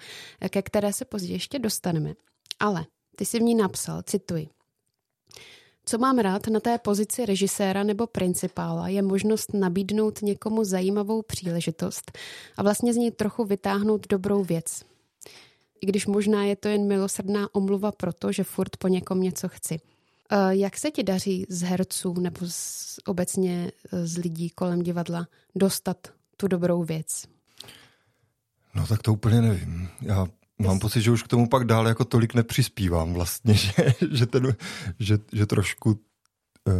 ke 0.50 0.62
které 0.62 0.92
se 0.92 1.04
později 1.04 1.32
ještě 1.32 1.58
dostaneme. 1.58 2.14
Ale 2.60 2.86
ty 3.16 3.24
si 3.24 3.38
v 3.38 3.42
ní 3.42 3.54
napsal, 3.54 4.02
cituji, 4.02 4.48
co 5.84 5.98
mám 5.98 6.18
rád 6.18 6.46
na 6.46 6.60
té 6.60 6.78
pozici 6.78 7.26
režiséra 7.26 7.82
nebo 7.82 8.06
principála, 8.06 8.88
je 8.88 9.02
možnost 9.02 9.54
nabídnout 9.54 10.22
někomu 10.22 10.64
zajímavou 10.64 11.22
příležitost 11.22 12.18
a 12.56 12.62
vlastně 12.62 12.94
z 12.94 12.96
ní 12.96 13.10
trochu 13.10 13.44
vytáhnout 13.44 14.06
dobrou 14.08 14.44
věc 14.44 14.82
i 15.80 15.86
když 15.86 16.06
možná 16.06 16.44
je 16.44 16.56
to 16.56 16.68
jen 16.68 16.86
milosrdná 16.86 17.54
omluva 17.54 17.92
proto, 17.92 18.32
že 18.32 18.44
furt 18.44 18.76
po 18.76 18.88
někom 18.88 19.20
něco 19.20 19.48
chci. 19.48 19.80
Eh, 20.30 20.56
jak 20.56 20.78
se 20.78 20.90
ti 20.90 21.02
daří 21.02 21.46
z 21.48 21.62
herců 21.62 22.14
nebo 22.20 22.40
z, 22.48 22.98
obecně 23.06 23.72
eh, 23.92 24.06
z 24.06 24.18
lidí 24.18 24.50
kolem 24.50 24.82
divadla 24.82 25.26
dostat 25.54 25.96
tu 26.36 26.48
dobrou 26.48 26.84
věc? 26.84 27.24
No 28.74 28.86
tak 28.86 29.02
to 29.02 29.12
úplně 29.12 29.40
nevím. 29.40 29.88
Já 30.00 30.26
mám 30.58 30.78
pocit, 30.78 31.02
že 31.02 31.10
už 31.10 31.22
k 31.22 31.28
tomu 31.28 31.48
pak 31.48 31.64
dál 31.64 31.88
jako 31.88 32.04
tolik 32.04 32.34
nepřispívám 32.34 33.14
vlastně, 33.14 33.54
že, 33.54 33.72
že, 34.10 34.26
ten, 34.26 34.56
že, 34.98 35.18
že 35.32 35.46
trošku 35.46 36.00
eh, 36.68 36.72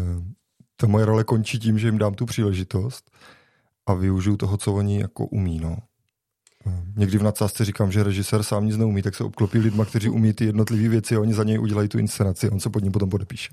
ta 0.77 0.87
moje 0.87 1.05
role 1.05 1.25
končí 1.25 1.59
tím, 1.59 1.79
že 1.79 1.89
jim 1.89 1.99
dám 1.99 2.15
tu 2.15 2.27
příležitost 2.27 3.11
a 3.87 3.95
využiju 3.95 4.37
toho, 4.37 4.57
co 4.57 4.75
oni 4.75 5.01
jako 5.01 5.27
umí. 5.27 5.61
No. 5.61 5.77
Někdy 6.97 7.19
v 7.19 7.23
nadsázce 7.23 7.65
říkám, 7.65 7.93
že 7.93 8.03
režisér 8.03 8.43
sám 8.43 8.67
nic 8.67 8.77
neumí, 8.77 9.03
tak 9.03 9.15
se 9.15 9.25
obklopí 9.25 9.59
lidma, 9.59 9.85
kteří 9.85 10.09
umí 10.09 10.33
ty 10.33 10.45
jednotlivé 10.45 10.89
věci 10.89 11.17
a 11.17 11.21
oni 11.21 11.35
za 11.35 11.45
něj 11.45 11.59
udělají 11.59 11.89
tu 11.89 11.99
inscenaci 11.99 12.51
on 12.51 12.61
se 12.61 12.71
pod 12.71 12.83
ním 12.83 12.93
potom 12.93 13.11
podepíše. 13.11 13.53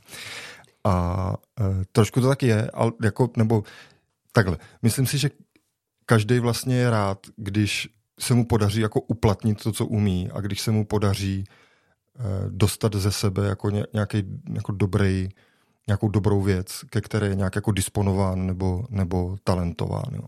A 0.84 1.34
e, 1.60 1.86
trošku 1.92 2.22
to 2.22 2.28
tak 2.28 2.44
je, 2.44 2.72
ale 2.74 2.92
jako, 3.04 3.30
nebo 3.38 3.64
takhle. 4.32 4.58
Myslím 4.82 5.06
si, 5.08 5.18
že 5.18 5.30
každý 6.06 6.40
vlastně 6.40 6.76
je 6.76 6.90
rád, 6.90 7.20
když 7.36 7.90
se 8.20 8.34
mu 8.34 8.46
podaří 8.46 8.82
jako 8.82 9.02
uplatnit 9.02 9.64
to, 9.64 9.72
co 9.72 9.86
umí 9.86 10.30
a 10.34 10.42
když 10.42 10.62
se 10.62 10.72
mu 10.72 10.86
podaří 10.86 11.44
e, 11.44 11.50
dostat 12.50 12.96
ze 12.96 13.12
sebe 13.12 13.48
jako 13.48 13.70
nějaký 13.94 14.24
jako 14.54 14.72
dobrý, 14.72 15.30
nějakou 15.88 16.10
dobrou 16.10 16.42
věc, 16.42 16.82
ke 16.90 17.02
které 17.02 17.28
je 17.28 17.36
nějak 17.36 17.56
jako 17.56 17.72
disponován 17.72 18.48
nebo, 18.48 18.86
nebo 18.90 19.38
talentován. 19.44 20.14
Jo. 20.14 20.24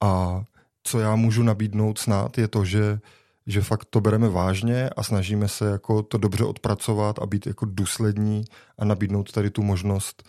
A 0.00 0.42
co 0.82 1.00
já 1.00 1.16
můžu 1.16 1.42
nabídnout 1.42 1.98
snad, 1.98 2.38
je 2.38 2.48
to, 2.48 2.64
že, 2.64 3.00
že 3.46 3.62
fakt 3.62 3.84
to 3.84 4.00
bereme 4.00 4.28
vážně 4.28 4.90
a 4.90 5.02
snažíme 5.02 5.48
se 5.48 5.70
jako 5.70 6.02
to 6.02 6.18
dobře 6.18 6.44
odpracovat 6.44 7.18
a 7.18 7.26
být 7.26 7.46
jako 7.46 7.64
důslední 7.64 8.44
a 8.78 8.84
nabídnout 8.84 9.32
tady 9.32 9.50
tu 9.50 9.62
možnost, 9.62 10.22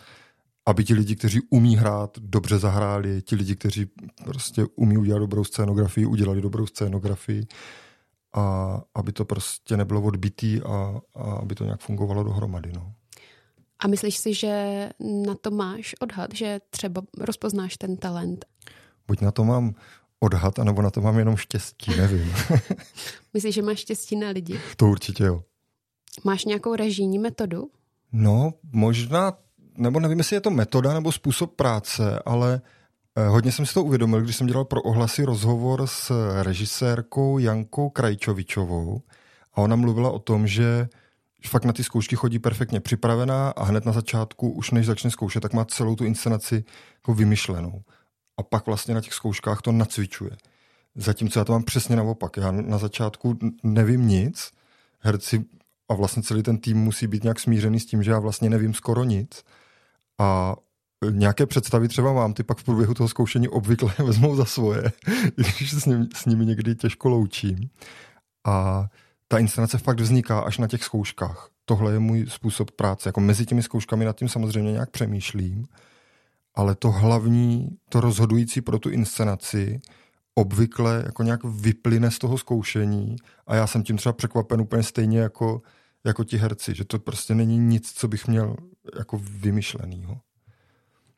aby 0.66 0.84
ti 0.84 0.94
lidi, 0.94 1.16
kteří 1.16 1.40
umí 1.50 1.76
hrát, 1.76 2.18
dobře 2.18 2.58
zahráli, 2.58 3.22
ti 3.22 3.36
lidi, 3.36 3.56
kteří 3.56 3.86
prostě 4.24 4.66
umí 4.76 4.96
udělat 4.96 5.18
dobrou 5.18 5.44
scénografii, 5.44 6.06
udělali 6.06 6.40
dobrou 6.40 6.66
scénografii 6.66 7.46
a 8.34 8.80
aby 8.94 9.12
to 9.12 9.24
prostě 9.24 9.76
nebylo 9.76 10.02
odbitý 10.02 10.62
a, 10.62 11.00
a 11.14 11.22
aby 11.22 11.54
to 11.54 11.64
nějak 11.64 11.80
fungovalo 11.80 12.24
dohromady. 12.24 12.72
No. 12.72 12.92
A 13.78 13.88
myslíš 13.88 14.16
si, 14.16 14.34
že 14.34 14.88
na 15.26 15.34
to 15.34 15.50
máš 15.50 15.94
odhad, 16.00 16.34
že 16.34 16.60
třeba 16.70 17.02
rozpoznáš 17.18 17.76
ten 17.76 17.96
talent? 17.96 18.44
Buď 19.08 19.20
na 19.20 19.30
to 19.30 19.44
mám 19.44 19.74
odhad, 20.22 20.58
anebo 20.58 20.82
na 20.82 20.90
to 20.90 21.00
mám 21.00 21.18
jenom 21.18 21.36
štěstí, 21.36 21.96
nevím. 21.96 22.34
Myslíš, 23.34 23.54
že 23.54 23.62
máš 23.62 23.78
štěstí 23.78 24.16
na 24.16 24.28
lidi? 24.28 24.60
To 24.76 24.86
určitě 24.86 25.24
jo. 25.24 25.42
Máš 26.24 26.44
nějakou 26.44 26.74
režijní 26.74 27.18
metodu? 27.18 27.70
No, 28.12 28.54
možná, 28.72 29.32
nebo 29.76 30.00
nevím, 30.00 30.18
jestli 30.18 30.36
je 30.36 30.40
to 30.40 30.50
metoda 30.50 30.94
nebo 30.94 31.12
způsob 31.12 31.56
práce, 31.56 32.22
ale 32.24 32.60
eh, 33.16 33.26
hodně 33.26 33.52
jsem 33.52 33.66
si 33.66 33.74
to 33.74 33.84
uvědomil, 33.84 34.20
když 34.22 34.36
jsem 34.36 34.46
dělal 34.46 34.64
pro 34.64 34.82
ohlasy 34.82 35.24
rozhovor 35.24 35.86
s 35.86 36.12
režisérkou 36.42 37.38
Jankou 37.38 37.90
Krajčovičovou 37.90 39.02
a 39.54 39.58
ona 39.58 39.76
mluvila 39.76 40.10
o 40.10 40.18
tom, 40.18 40.46
že 40.46 40.88
fakt 41.46 41.64
na 41.64 41.72
ty 41.72 41.84
zkoušky 41.84 42.16
chodí 42.16 42.38
perfektně 42.38 42.80
připravená 42.80 43.50
a 43.50 43.64
hned 43.64 43.84
na 43.84 43.92
začátku, 43.92 44.50
už 44.50 44.70
než 44.70 44.86
začne 44.86 45.10
zkoušet, 45.10 45.40
tak 45.40 45.52
má 45.52 45.64
celou 45.64 45.96
tu 45.96 46.04
inscenaci 46.04 46.64
jako 46.94 47.14
vymyšlenou 47.14 47.82
a 48.42 48.44
pak 48.44 48.66
vlastně 48.66 48.94
na 48.94 49.00
těch 49.00 49.14
zkouškách 49.14 49.62
to 49.62 49.72
nacvičuje. 49.72 50.30
Zatímco 50.94 51.38
já 51.38 51.44
to 51.44 51.52
mám 51.52 51.62
přesně 51.62 51.96
naopak. 51.96 52.36
Já 52.36 52.50
na 52.50 52.78
začátku 52.78 53.38
nevím 53.62 54.08
nic, 54.08 54.50
herci 55.00 55.44
a 55.88 55.94
vlastně 55.94 56.22
celý 56.22 56.42
ten 56.42 56.58
tým 56.58 56.78
musí 56.78 57.06
být 57.06 57.22
nějak 57.22 57.40
smířený 57.40 57.80
s 57.80 57.86
tím, 57.86 58.02
že 58.02 58.10
já 58.10 58.18
vlastně 58.18 58.50
nevím 58.50 58.74
skoro 58.74 59.04
nic 59.04 59.44
a 60.18 60.56
nějaké 61.10 61.46
představy 61.46 61.88
třeba 61.88 62.12
mám, 62.12 62.34
ty 62.34 62.42
pak 62.42 62.58
v 62.58 62.64
průběhu 62.64 62.94
toho 62.94 63.08
zkoušení 63.08 63.48
obvykle 63.48 63.94
vezmou 64.04 64.36
za 64.36 64.44
svoje, 64.44 64.92
když 65.36 65.72
s 65.72 65.86
nimi, 65.86 66.06
s 66.14 66.26
nimi 66.26 66.46
někdy 66.46 66.74
těžko 66.74 67.08
loučím. 67.08 67.70
A 68.44 68.86
ta 69.28 69.38
inscenace 69.38 69.78
fakt 69.78 70.00
vzniká 70.00 70.40
až 70.40 70.58
na 70.58 70.68
těch 70.68 70.84
zkouškách. 70.84 71.48
Tohle 71.64 71.92
je 71.92 71.98
můj 71.98 72.26
způsob 72.28 72.70
práce. 72.70 73.08
Jako 73.08 73.20
mezi 73.20 73.46
těmi 73.46 73.62
zkouškami 73.62 74.04
nad 74.04 74.16
tím 74.16 74.28
samozřejmě 74.28 74.72
nějak 74.72 74.90
přemýšlím, 74.90 75.64
ale 76.54 76.74
to 76.74 76.90
hlavní, 76.90 77.68
to 77.88 78.00
rozhodující 78.00 78.60
pro 78.60 78.78
tu 78.78 78.90
inscenaci 78.90 79.80
obvykle 80.34 81.02
jako 81.06 81.22
nějak 81.22 81.44
vyplyne 81.44 82.10
z 82.10 82.18
toho 82.18 82.38
zkoušení 82.38 83.16
a 83.46 83.54
já 83.54 83.66
jsem 83.66 83.82
tím 83.82 83.96
třeba 83.96 84.12
překvapen 84.12 84.60
úplně 84.60 84.82
stejně 84.82 85.18
jako, 85.18 85.62
jako 86.04 86.24
ti 86.24 86.36
herci, 86.36 86.74
že 86.74 86.84
to 86.84 86.98
prostě 86.98 87.34
není 87.34 87.58
nic, 87.58 87.92
co 87.92 88.08
bych 88.08 88.28
měl 88.28 88.56
jako 88.98 89.20
vymyšlenýho. 89.22 90.20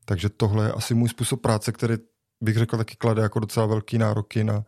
Takže 0.04 0.28
tohle 0.28 0.66
je 0.66 0.72
asi 0.72 0.94
můj 0.94 1.08
způsob 1.08 1.40
práce, 1.42 1.72
který 1.72 1.94
bych 2.40 2.56
řekl 2.56 2.76
taky 2.76 2.96
klade 2.96 3.22
jako 3.22 3.40
docela 3.40 3.66
velký 3.66 3.98
nároky 3.98 4.44
na, 4.44 4.64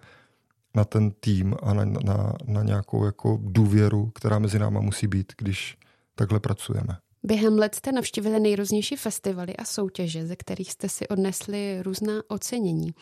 na 0.74 0.84
ten 0.84 1.10
tým 1.10 1.56
a 1.62 1.74
na, 1.74 1.84
na, 1.84 2.32
na 2.44 2.62
nějakou 2.62 3.04
jako 3.04 3.38
důvěru, 3.42 4.10
která 4.14 4.38
mezi 4.38 4.58
náma 4.58 4.80
musí 4.80 5.06
být, 5.06 5.32
když 5.38 5.78
takhle 6.14 6.40
pracujeme. 6.40 6.98
Během 7.26 7.58
let 7.58 7.74
jste 7.74 7.92
navštívili 7.92 8.40
nejrůznější 8.40 8.96
festivaly 8.96 9.56
a 9.56 9.64
soutěže, 9.64 10.26
ze 10.26 10.36
kterých 10.36 10.72
jste 10.72 10.88
si 10.88 11.08
odnesli 11.08 11.82
různá 11.82 12.12
ocenění. 12.28 12.94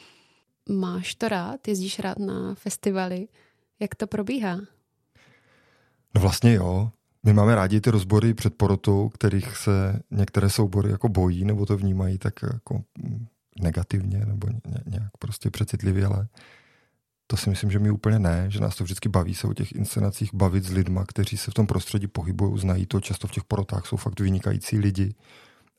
Máš 0.68 1.14
to 1.14 1.28
rád? 1.28 1.68
Jezdíš 1.68 1.98
rád 1.98 2.18
na 2.18 2.54
festivaly? 2.54 3.28
Jak 3.80 3.94
to 3.94 4.06
probíhá? 4.06 4.56
No 6.14 6.20
vlastně 6.20 6.54
jo. 6.54 6.90
My 7.22 7.32
máme 7.32 7.54
rádi 7.54 7.80
ty 7.80 7.90
rozbory 7.90 8.34
před 8.34 8.54
porotou, 8.54 9.08
kterých 9.08 9.56
se 9.56 10.00
některé 10.10 10.50
soubory 10.50 10.90
jako 10.90 11.08
bojí 11.08 11.44
nebo 11.44 11.66
to 11.66 11.76
vnímají 11.76 12.18
tak 12.18 12.34
jako 12.42 12.82
negativně 13.60 14.18
nebo 14.26 14.48
nějak 14.86 15.10
prostě 15.18 15.50
přecitlivě, 15.50 16.06
ale 16.06 16.28
to 17.26 17.36
si 17.36 17.50
myslím, 17.50 17.70
že 17.70 17.78
mi 17.78 17.90
úplně 17.90 18.18
ne, 18.18 18.46
že 18.48 18.60
nás 18.60 18.76
to 18.76 18.84
vždycky 18.84 19.08
baví 19.08 19.34
se 19.34 19.46
o 19.46 19.54
těch 19.54 19.72
inscenacích 19.72 20.34
bavit 20.34 20.64
s 20.64 20.70
lidma, 20.70 21.04
kteří 21.04 21.36
se 21.36 21.50
v 21.50 21.54
tom 21.54 21.66
prostředí 21.66 22.06
pohybují, 22.06 22.58
znají 22.58 22.86
to, 22.86 23.00
často 23.00 23.28
v 23.28 23.30
těch 23.30 23.44
porotách 23.44 23.86
jsou 23.86 23.96
fakt 23.96 24.20
vynikající 24.20 24.78
lidi 24.78 25.14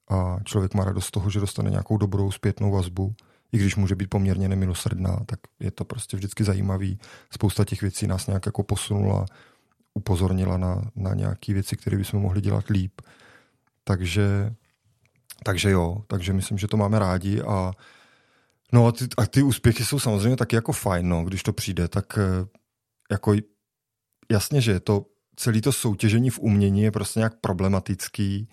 a 0.10 0.38
člověk 0.44 0.74
má 0.74 0.84
radost 0.84 1.06
z 1.06 1.12
toho, 1.12 1.30
že 1.30 1.40
dostane 1.40 1.70
nějakou 1.70 1.98
dobrou 1.98 2.32
zpětnou 2.32 2.72
vazbu, 2.72 3.14
i 3.52 3.58
když 3.58 3.76
může 3.76 3.96
být 3.96 4.10
poměrně 4.10 4.50
nemilosrdná, 4.50 5.20
tak 5.26 5.40
je 5.60 5.72
to 5.72 5.86
prostě 5.86 6.18
vždycky 6.18 6.44
zajímavý. 6.44 7.00
Spousta 7.34 7.66
těch 7.66 7.82
věcí 7.82 8.08
nás 8.08 8.28
nějak 8.28 8.46
jako 8.46 8.64
posunula, 8.64 9.26
upozornila 9.94 10.58
na, 10.58 10.82
na 10.96 11.14
nějaké 11.14 11.54
věci, 11.54 11.78
které 11.78 11.98
bychom 11.98 12.22
mohli 12.22 12.42
dělat 12.42 12.70
líp. 12.70 13.02
Takže, 13.84 14.56
takže 15.44 15.70
jo, 15.72 15.98
takže 16.08 16.34
myslím, 16.34 16.58
že 16.58 16.68
to 16.68 16.78
máme 16.78 17.00
rádi 17.00 17.42
a 17.42 17.74
No 18.74 18.88
a 18.88 18.92
ty, 18.92 19.06
a 19.18 19.26
ty 19.26 19.44
úspěchy 19.44 19.86
jsou 19.86 20.00
samozřejmě 20.00 20.38
taky 20.38 20.56
jako 20.56 20.72
fajn, 20.72 21.10
no, 21.10 21.24
když 21.24 21.44
to 21.44 21.54
přijde, 21.54 21.88
tak 21.88 22.18
eh, 22.18 22.48
jako 23.12 23.34
jasně, 24.32 24.62
že 24.62 24.80
to 24.80 25.06
celé 25.36 25.62
to 25.62 25.72
soutěžení 25.72 26.30
v 26.30 26.40
umění 26.40 26.82
je 26.82 26.92
prostě 26.92 27.20
nějak 27.20 27.40
problematický, 27.42 28.50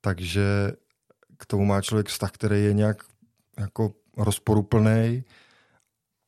takže 0.00 0.72
k 1.38 1.46
tomu 1.46 1.64
má 1.64 1.80
člověk 1.80 2.08
vztah, 2.08 2.30
který 2.30 2.64
je 2.64 2.72
nějak 2.72 3.02
jako 3.58 3.92
rozporuplný, 4.16 5.24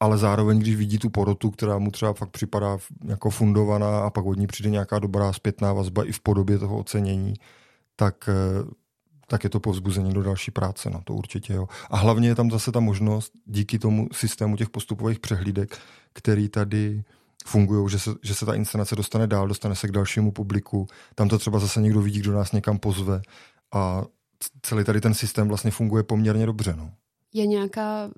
ale 0.01 0.19
zároveň, 0.19 0.59
když 0.59 0.77
vidí 0.77 0.99
tu 0.99 1.11
porotu, 1.11 1.51
která 1.51 1.79
mu 1.79 1.91
třeba 1.91 2.13
fakt 2.13 2.31
připadá 2.31 2.79
jako 3.05 3.31
fundovaná 3.31 4.01
a 4.01 4.11
pak 4.11 4.25
od 4.25 4.39
ní 4.39 4.47
přijde 4.47 4.71
nějaká 4.71 4.99
dobrá 4.99 5.33
zpětná 5.33 5.73
vazba 5.73 6.09
i 6.09 6.13
v 6.13 6.21
podobě 6.21 6.59
toho 6.59 6.79
ocenění, 6.79 7.35
tak 7.97 8.29
eh, 8.29 8.33
tak 9.27 9.45
je 9.45 9.51
to 9.51 9.61
povzbuzení 9.61 10.15
do 10.15 10.23
další 10.23 10.51
práce, 10.51 10.91
no 10.91 11.01
to 11.05 11.15
určitě 11.15 11.53
jo. 11.53 11.69
A 11.91 11.97
hlavně 11.97 12.29
je 12.29 12.35
tam 12.35 12.51
zase 12.51 12.73
ta 12.73 12.81
možnost 12.81 13.33
díky 13.47 13.79
tomu 13.79 14.09
systému 14.13 14.57
těch 14.57 14.71
postupových 14.71 15.21
přehlídek, 15.21 15.79
který 16.13 16.49
tady 16.49 17.05
fungují, 17.47 17.91
že 17.91 17.99
se, 17.99 18.11
že 18.23 18.35
se 18.35 18.47
ta 18.47 18.55
inscenace 18.55 18.97
dostane 18.97 19.27
dál, 19.27 19.49
dostane 19.49 19.75
se 19.75 19.89
k 19.89 19.93
dalšímu 19.93 20.33
publiku, 20.33 20.87
tam 21.15 21.29
to 21.29 21.39
třeba 21.39 21.59
zase 21.59 21.81
někdo 21.81 22.01
vidí, 22.01 22.21
kdo 22.21 22.33
nás 22.33 22.53
někam 22.53 22.79
pozve 22.79 23.21
a 23.75 24.05
celý 24.63 24.85
tady 24.85 25.01
ten 25.01 25.15
systém 25.15 25.49
vlastně 25.49 25.71
funguje 25.71 26.03
poměrně 26.03 26.47
dobře. 26.47 26.75
No. 26.77 26.93
Je 27.35 27.47
nějaká 27.47 28.11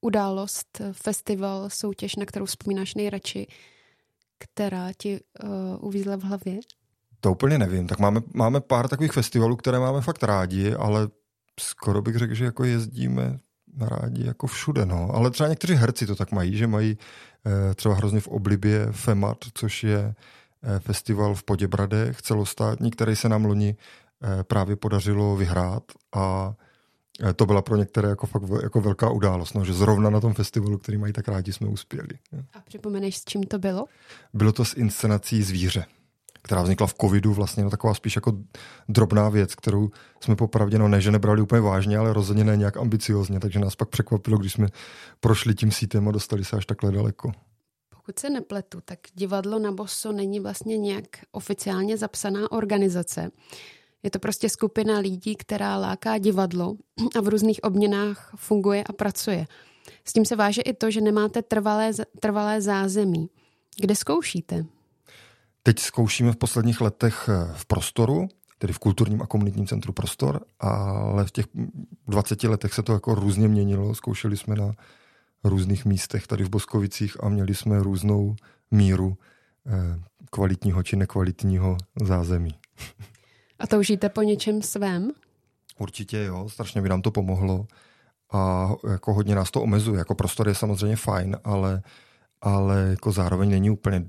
událost, 0.00 0.80
festival, 0.92 1.70
soutěž, 1.70 2.16
na 2.16 2.26
kterou 2.26 2.44
vzpomínáš 2.44 2.94
nejradši, 2.94 3.46
která 4.38 4.92
ti 4.98 5.20
uh, 5.44 5.50
uvízla 5.80 6.16
v 6.16 6.22
hlavě? 6.22 6.60
To 7.26 7.32
úplně 7.32 7.58
nevím. 7.58 7.86
Tak 7.86 7.98
máme, 7.98 8.20
máme 8.34 8.60
pár 8.60 8.88
takových 8.88 9.12
festivalů, 9.12 9.56
které 9.56 9.78
máme 9.78 10.00
fakt 10.00 10.22
rádi, 10.22 10.74
ale 10.74 11.08
skoro 11.60 12.02
bych 12.02 12.16
řekl, 12.16 12.34
že 12.34 12.44
jako 12.44 12.64
jezdíme 12.64 13.38
rádi 13.78 14.26
jako 14.26 14.46
všude. 14.46 14.86
No. 14.86 15.10
Ale 15.14 15.30
třeba 15.30 15.48
někteří 15.48 15.74
herci 15.74 16.06
to 16.06 16.16
tak 16.16 16.32
mají, 16.32 16.56
že 16.56 16.66
mají 16.66 16.98
eh, 17.46 17.74
třeba 17.74 17.94
hrozně 17.94 18.20
v 18.20 18.28
oblibě 18.28 18.86
FEMAT, 18.90 19.36
což 19.54 19.84
je 19.84 20.14
eh, 20.62 20.80
festival 20.80 21.34
v 21.34 21.42
Poděbradech 21.42 22.22
celostátní, 22.22 22.90
který 22.90 23.16
se 23.16 23.28
nám 23.28 23.44
loni 23.44 23.76
eh, 24.22 24.44
právě 24.44 24.76
podařilo 24.76 25.36
vyhrát 25.36 25.82
a 26.14 26.54
eh, 27.28 27.32
to 27.32 27.46
byla 27.46 27.62
pro 27.62 27.76
některé 27.76 28.08
jako 28.08 28.26
fakt 28.26 28.42
jako 28.62 28.80
velká 28.80 29.10
událost, 29.10 29.54
no, 29.54 29.64
že 29.64 29.72
zrovna 29.72 30.10
na 30.10 30.20
tom 30.20 30.34
festivalu, 30.34 30.78
který 30.78 30.98
mají 30.98 31.12
tak 31.12 31.28
rádi, 31.28 31.52
jsme 31.52 31.68
uspěli. 31.68 32.18
A 32.54 32.60
připomeneš, 32.60 33.18
s 33.18 33.24
čím 33.24 33.42
to 33.42 33.58
bylo? 33.58 33.84
Bylo 34.34 34.52
to 34.52 34.64
s 34.64 34.74
inscenací 34.74 35.42
Zvíře 35.42 35.86
která 36.46 36.62
vznikla 36.62 36.86
v 36.86 36.94
covidu, 37.00 37.34
vlastně 37.34 37.64
no, 37.64 37.70
taková 37.70 37.94
spíš 37.94 38.16
jako 38.16 38.32
drobná 38.88 39.28
věc, 39.28 39.54
kterou 39.54 39.90
jsme 40.20 40.36
popravdě, 40.36 40.78
no 40.78 40.88
ne, 40.88 41.00
že 41.00 41.10
nebrali 41.10 41.42
úplně 41.42 41.60
vážně, 41.60 41.98
ale 41.98 42.12
rozhodně 42.12 42.44
ne 42.44 42.56
nějak 42.56 42.76
ambiciozně, 42.76 43.40
takže 43.40 43.58
nás 43.58 43.76
pak 43.76 43.88
překvapilo, 43.88 44.38
když 44.38 44.52
jsme 44.52 44.68
prošli 45.20 45.54
tím 45.54 45.70
sítem 45.70 46.08
a 46.08 46.12
dostali 46.12 46.44
se 46.44 46.56
až 46.56 46.66
takhle 46.66 46.92
daleko. 46.92 47.32
Pokud 47.88 48.18
se 48.18 48.30
nepletu, 48.30 48.78
tak 48.84 48.98
divadlo 49.14 49.58
na 49.58 49.72
Boso 49.72 50.12
není 50.12 50.40
vlastně 50.40 50.78
nějak 50.78 51.06
oficiálně 51.32 51.96
zapsaná 51.96 52.52
organizace. 52.52 53.30
Je 54.02 54.10
to 54.10 54.18
prostě 54.18 54.48
skupina 54.48 54.98
lidí, 54.98 55.36
která 55.36 55.76
láká 55.76 56.18
divadlo 56.18 56.76
a 57.16 57.20
v 57.20 57.28
různých 57.28 57.60
obměnách 57.62 58.32
funguje 58.36 58.84
a 58.84 58.92
pracuje. 58.92 59.46
S 60.04 60.12
tím 60.12 60.24
se 60.24 60.36
váže 60.36 60.62
i 60.62 60.74
to, 60.74 60.90
že 60.90 61.00
nemáte 61.00 61.42
trvalé, 61.42 61.90
trvalé 62.20 62.60
zázemí. 62.60 63.30
Kde 63.80 63.94
zkoušíte? 63.94 64.66
Teď 65.66 65.78
zkoušíme 65.78 66.32
v 66.32 66.36
posledních 66.36 66.80
letech 66.80 67.28
eh, 67.28 67.52
v 67.54 67.66
prostoru, 67.66 68.28
tedy 68.58 68.72
v 68.72 68.78
kulturním 68.78 69.22
a 69.22 69.26
komunitním 69.26 69.66
centru 69.66 69.92
Prostor, 69.92 70.44
ale 70.60 71.24
v 71.24 71.30
těch 71.30 71.46
20 72.08 72.44
letech 72.44 72.74
se 72.74 72.82
to 72.82 72.92
jako 72.92 73.14
různě 73.14 73.48
měnilo. 73.48 73.94
Zkoušeli 73.94 74.36
jsme 74.36 74.54
na 74.54 74.72
různých 75.44 75.84
místech 75.84 76.26
tady 76.26 76.44
v 76.44 76.48
Boskovicích 76.48 77.24
a 77.24 77.28
měli 77.28 77.54
jsme 77.54 77.82
různou 77.82 78.36
míru 78.70 79.18
eh, 79.66 80.00
kvalitního 80.30 80.82
či 80.82 80.96
nekvalitního 80.96 81.76
zázemí. 82.02 82.54
A 83.58 83.66
toužíte 83.66 84.08
po 84.08 84.22
něčem 84.22 84.62
svém? 84.62 85.10
Určitě 85.78 86.24
jo, 86.24 86.48
strašně 86.48 86.82
by 86.82 86.88
nám 86.88 87.02
to 87.02 87.10
pomohlo 87.10 87.66
a 88.32 88.70
jako 88.90 89.14
hodně 89.14 89.34
nás 89.34 89.50
to 89.50 89.62
omezuje. 89.62 89.98
Jako 89.98 90.14
prostor 90.14 90.48
je 90.48 90.54
samozřejmě 90.54 90.96
fajn, 90.96 91.36
ale, 91.44 91.82
ale 92.40 92.86
jako 92.90 93.12
zároveň 93.12 93.50
není 93.50 93.70
úplně 93.70 94.04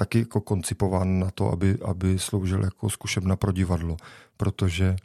taky 0.00 0.18
jako 0.18 0.40
koncipován 0.40 1.18
na 1.18 1.30
to, 1.30 1.52
aby, 1.52 1.78
aby 1.84 2.18
sloužil 2.18 2.64
jako 2.64 2.90
zkušebna 2.90 3.36
pro 3.36 3.52
divadlo, 3.52 3.96
protože 4.36 4.96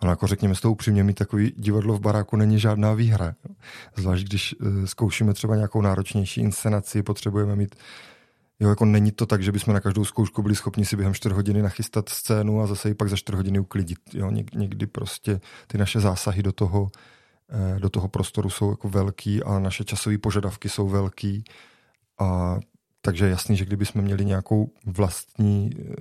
ale 0.00 0.10
jako 0.10 0.26
řekněme 0.26 0.54
s 0.54 0.60
tou 0.60 0.72
upřímně, 0.72 1.04
mít 1.04 1.18
takový 1.18 1.52
divadlo 1.56 1.94
v 1.94 2.00
baráku 2.00 2.36
není 2.36 2.60
žádná 2.60 2.94
výhra. 2.94 3.34
Zvlášť 3.96 4.26
když 4.26 4.54
uh, 4.60 4.84
zkoušíme 4.84 5.34
třeba 5.34 5.56
nějakou 5.56 5.82
náročnější 5.82 6.40
inscenaci, 6.40 7.02
potřebujeme 7.02 7.56
mít 7.56 7.74
Jo, 8.60 8.68
jako 8.68 8.84
není 8.84 9.12
to 9.12 9.26
tak, 9.26 9.42
že 9.42 9.52
bychom 9.52 9.74
na 9.74 9.80
každou 9.80 10.04
zkoušku 10.04 10.42
byli 10.42 10.56
schopni 10.56 10.84
si 10.84 10.96
během 10.96 11.14
4 11.14 11.34
hodiny 11.34 11.62
nachystat 11.62 12.08
scénu 12.08 12.60
a 12.60 12.66
zase 12.66 12.88
ji 12.88 12.94
pak 12.94 13.08
za 13.08 13.16
4 13.16 13.36
hodiny 13.36 13.58
uklidit. 13.58 13.98
Jo, 14.14 14.30
někdy 14.54 14.86
prostě 14.86 15.40
ty 15.66 15.78
naše 15.78 16.00
zásahy 16.00 16.42
do 16.42 16.52
toho, 16.52 16.90
eh, 17.50 17.80
do 17.80 17.90
toho 17.90 18.08
prostoru 18.08 18.50
jsou 18.50 18.70
jako 18.70 18.88
velký 18.88 19.42
a 19.42 19.58
naše 19.58 19.84
časové 19.84 20.18
požadavky 20.18 20.68
jsou 20.68 20.88
velký. 20.88 21.44
A 22.18 22.58
takže 23.00 23.28
jasný, 23.28 23.56
že 23.56 23.64
kdybychom 23.64 24.02
měli 24.02 24.24
nějakou 24.24 24.72
vlastní, 24.86 25.70
eh, 25.78 25.94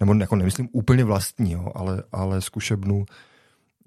nebo 0.00 0.14
jako 0.14 0.36
nemyslím 0.36 0.68
úplně 0.72 1.04
vlastní, 1.04 1.52
jo, 1.52 1.72
ale, 1.74 2.02
ale 2.12 2.40
zkušebnu, 2.40 3.04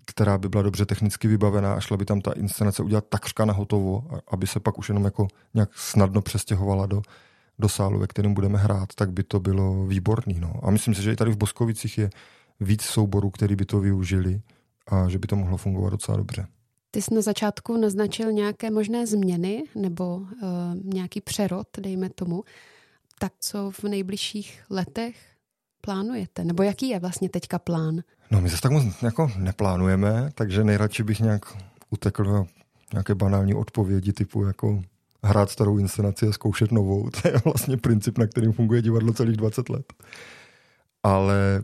která 0.06 0.38
by 0.38 0.50
byla 0.50 0.64
dobře 0.64 0.86
technicky 0.86 1.28
vybavená 1.28 1.74
a 1.74 1.80
šla 1.80 1.98
by 1.98 2.06
tam 2.06 2.22
ta 2.22 2.32
inscenace 2.32 2.84
udělat 2.84 3.06
takřka 3.10 3.46
na 3.46 3.54
hotovo, 3.54 4.04
aby 4.28 4.48
se 4.48 4.60
pak 4.60 4.78
už 4.78 4.90
jenom 4.90 5.06
jako 5.06 5.28
nějak 5.54 5.70
snadno 5.76 6.22
přestěhovala 6.22 6.86
do, 6.86 7.02
do 7.60 7.70
sálu, 7.70 8.00
ve 8.00 8.08
kterém 8.08 8.34
budeme 8.34 8.58
hrát, 8.58 8.90
tak 8.96 9.12
by 9.12 9.24
to 9.24 9.40
bylo 9.40 9.86
výborný. 9.86 10.40
No. 10.40 10.54
A 10.64 10.72
myslím 10.72 10.96
si, 10.96 11.02
že 11.02 11.14
i 11.14 11.16
tady 11.16 11.32
v 11.32 11.38
Boskovicích 11.38 11.98
je 11.98 12.10
víc 12.60 12.82
souborů, 12.82 13.30
který 13.30 13.56
by 13.56 13.66
to 13.66 13.80
využili 13.80 14.42
a 14.88 15.10
že 15.10 15.20
by 15.20 15.28
to 15.28 15.36
mohlo 15.36 15.58
fungovat 15.58 15.90
docela 15.90 16.18
dobře. 16.18 16.48
Ty 16.96 17.02
jsi 17.02 17.14
na 17.14 17.22
začátku 17.22 17.78
naznačil 17.78 18.32
nějaké 18.32 18.72
možné 18.72 19.08
změny 19.08 19.64
nebo 19.76 20.16
uh, 20.16 20.28
nějaký 20.84 21.22
přerod, 21.22 21.68
dejme 21.80 22.10
tomu. 22.10 22.44
Tak 23.20 23.34
co 23.40 23.72
v 23.72 23.84
nejbližších 23.84 24.64
letech 24.70 25.16
plánujete? 25.82 26.44
Nebo 26.44 26.64
jaký 26.64 26.90
je 26.90 27.00
vlastně 27.00 27.30
teďka 27.30 27.60
plán? 27.60 28.02
No 28.32 28.42
my 28.42 28.50
zase 28.50 28.62
tak 28.62 28.72
moc 28.72 28.84
jako 29.02 29.32
neplánujeme, 29.38 30.30
takže 30.36 30.64
nejradši 30.64 31.04
bych 31.04 31.20
nějak 31.20 31.46
utekl 31.90 32.24
na 32.24 32.46
nějaké 32.94 33.16
banální 33.16 33.54
odpovědi 33.54 34.14
typu 34.14 34.46
jako 34.46 34.84
hrát 35.24 35.50
starou 35.50 35.78
inscenaci 35.78 36.28
a 36.28 36.32
zkoušet 36.32 36.72
novou. 36.72 37.10
To 37.22 37.28
je 37.28 37.34
vlastně 37.46 37.78
princip, 37.78 38.18
na 38.18 38.28
kterým 38.28 38.54
funguje 38.54 38.82
divadlo 38.82 39.14
celých 39.14 39.38
20 39.38 39.70
let. 39.70 39.94
Ale 41.04 41.64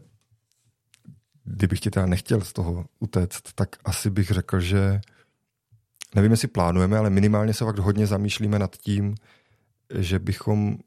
kdybych 1.43 1.79
ti 1.79 1.89
teda 1.89 2.05
nechtěl 2.05 2.41
z 2.41 2.53
toho 2.53 2.85
utéct, 2.99 3.53
tak 3.55 3.69
asi 3.85 4.09
bych 4.09 4.29
řekl, 4.29 4.59
že 4.59 5.01
nevím, 6.15 6.31
jestli 6.31 6.47
plánujeme, 6.47 6.97
ale 6.97 7.09
minimálně 7.09 7.53
se 7.53 7.65
fakt 7.65 7.79
hodně 7.79 8.07
zamýšlíme 8.07 8.59
nad 8.59 8.75
tím, 8.75 9.15
že 9.95 10.19
bychom 10.19 10.77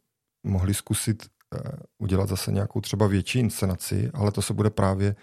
mohli 0.44 0.74
zkusit 0.74 1.26
eh, 1.26 1.58
udělat 1.98 2.28
zase 2.28 2.52
nějakou 2.52 2.80
třeba 2.80 3.06
větší 3.06 3.38
inscenaci, 3.38 4.10
ale 4.14 4.32
to 4.32 4.42
se 4.42 4.54
bude 4.54 4.70
právě 4.70 5.16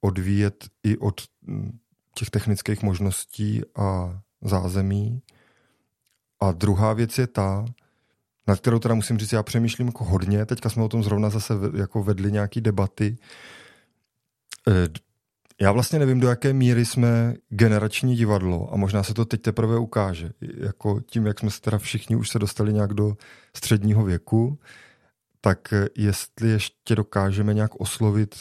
odvíjet 0.00 0.64
i 0.82 0.98
od 0.98 1.20
hm, 1.46 1.78
těch 2.14 2.30
technických 2.30 2.82
možností 2.82 3.62
a 3.76 4.20
zázemí. 4.42 5.22
A 6.40 6.52
druhá 6.52 6.92
věc 6.92 7.18
je 7.18 7.26
ta, 7.26 7.64
nad 8.46 8.60
kterou 8.60 8.78
teda 8.78 8.94
musím 8.94 9.18
říct, 9.18 9.32
já 9.32 9.42
přemýšlím 9.42 9.86
jako 9.86 10.04
hodně, 10.04 10.46
teďka 10.46 10.70
jsme 10.70 10.82
o 10.82 10.88
tom 10.88 11.02
zrovna 11.02 11.30
zase 11.30 11.54
jako 11.76 12.02
vedli 12.02 12.32
nějaký 12.32 12.60
debaty. 12.60 13.16
Já 15.62 15.72
vlastně 15.72 15.98
nevím, 15.98 16.20
do 16.20 16.28
jaké 16.28 16.52
míry 16.52 16.84
jsme 16.84 17.34
generační 17.48 18.16
divadlo 18.16 18.74
a 18.74 18.76
možná 18.76 19.02
se 19.02 19.14
to 19.14 19.24
teď 19.24 19.42
teprve 19.42 19.78
ukáže. 19.78 20.30
Jako 20.40 21.00
tím, 21.00 21.26
jak 21.26 21.40
jsme 21.40 21.50
se 21.50 21.60
teda 21.60 21.78
všichni 21.78 22.16
už 22.16 22.28
se 22.28 22.38
dostali 22.38 22.72
nějak 22.72 22.94
do 22.94 23.16
středního 23.56 24.04
věku, 24.04 24.58
tak 25.40 25.74
jestli 25.96 26.48
ještě 26.48 26.94
dokážeme 26.94 27.54
nějak 27.54 27.80
oslovit 27.80 28.34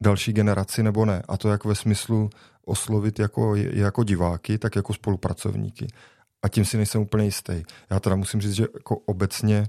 další 0.00 0.32
generaci 0.32 0.82
nebo 0.82 1.04
ne. 1.04 1.22
A 1.28 1.36
to 1.36 1.48
jak 1.48 1.64
ve 1.64 1.74
smyslu 1.74 2.30
oslovit 2.64 3.18
jako, 3.18 3.54
jako 3.56 4.04
diváky, 4.04 4.58
tak 4.58 4.76
jako 4.76 4.94
spolupracovníky. 4.94 5.86
A 6.42 6.48
tím 6.48 6.64
si 6.64 6.76
nejsem 6.76 7.00
úplně 7.00 7.24
jistý. 7.24 7.62
Já 7.90 8.00
teda 8.00 8.16
musím 8.16 8.40
říct, 8.40 8.52
že 8.52 8.66
jako 8.74 8.96
obecně 8.96 9.66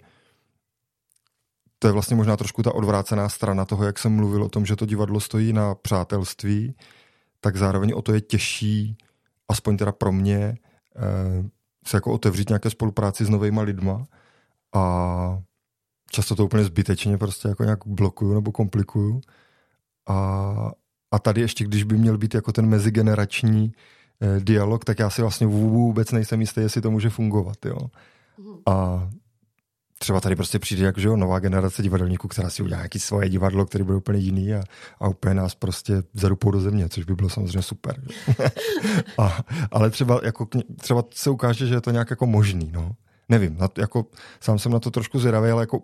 to 1.79 1.87
je 1.87 1.91
vlastně 1.91 2.15
možná 2.15 2.37
trošku 2.37 2.63
ta 2.63 2.75
odvrácená 2.75 3.29
strana 3.29 3.65
toho, 3.65 3.85
jak 3.85 3.99
jsem 3.99 4.15
mluvil 4.15 4.43
o 4.43 4.49
tom, 4.49 4.65
že 4.65 4.75
to 4.75 4.85
divadlo 4.85 5.19
stojí 5.19 5.53
na 5.53 5.75
přátelství, 5.75 6.75
tak 7.41 7.55
zároveň 7.57 7.93
o 7.95 8.01
to 8.01 8.13
je 8.13 8.21
těžší, 8.21 8.97
aspoň 9.49 9.77
teda 9.77 9.91
pro 9.91 10.11
mě, 10.11 10.57
eh, 10.95 11.49
se 11.87 11.97
jako 11.97 12.13
otevřít 12.13 12.49
nějaké 12.49 12.69
spolupráci 12.69 13.25
s 13.25 13.29
novýma 13.29 13.61
lidma 13.61 14.05
a 14.75 15.41
často 16.11 16.35
to 16.35 16.45
úplně 16.45 16.63
zbytečně 16.63 17.17
prostě 17.17 17.47
jako 17.47 17.63
nějak 17.63 17.79
blokuju 17.85 18.33
nebo 18.33 18.51
komplikuju. 18.51 19.21
A, 20.07 20.71
a 21.11 21.19
tady 21.19 21.41
ještě, 21.41 21.63
když 21.63 21.83
by 21.83 21.97
měl 21.97 22.17
být 22.17 22.33
jako 22.33 22.51
ten 22.51 22.65
mezigenerační 22.65 23.71
eh, 24.21 24.39
dialog, 24.39 24.85
tak 24.85 24.99
já 24.99 25.09
si 25.09 25.21
vlastně 25.21 25.47
vůbec 25.47 26.11
nejsem 26.11 26.41
jistý, 26.41 26.61
jestli 26.61 26.81
to 26.81 26.91
může 26.91 27.09
fungovat. 27.09 27.65
Jo. 27.65 27.77
Mhm. 28.37 28.57
A 28.65 29.09
třeba 30.01 30.19
tady 30.19 30.35
prostě 30.35 30.59
přijde 30.59 30.85
jako, 30.85 30.99
že 30.99 31.07
jo, 31.07 31.15
nová 31.17 31.39
generace 31.39 31.83
divadelníků, 31.83 32.27
která 32.27 32.49
si 32.49 32.63
udělá 32.63 32.77
nějaký 32.77 32.99
svoje 32.99 33.29
divadlo, 33.29 33.65
který 33.65 33.83
bude 33.83 33.97
úplně 33.97 34.19
jiný 34.19 34.53
a, 34.53 34.63
a 34.99 35.07
úplně 35.07 35.33
nás 35.33 35.55
prostě 35.55 36.03
zarupou 36.13 36.51
do 36.51 36.61
země, 36.61 36.89
což 36.89 37.03
by 37.03 37.15
bylo 37.15 37.29
samozřejmě 37.29 37.61
super. 37.61 38.01
a, 39.17 39.39
ale 39.71 39.89
třeba, 39.89 40.21
jako, 40.23 40.47
třeba 40.81 41.03
se 41.13 41.29
ukáže, 41.29 41.67
že 41.67 41.73
je 41.73 41.81
to 41.81 41.91
nějak 41.91 42.09
jako 42.09 42.25
možný, 42.25 42.71
no. 42.73 42.91
Nevím, 43.29 43.57
na 43.57 43.69
jako, 43.77 44.05
sám 44.39 44.59
jsem 44.59 44.71
na 44.71 44.79
to 44.79 44.91
trošku 44.91 45.19
zvědavý, 45.19 45.49
ale 45.49 45.63
jako 45.63 45.81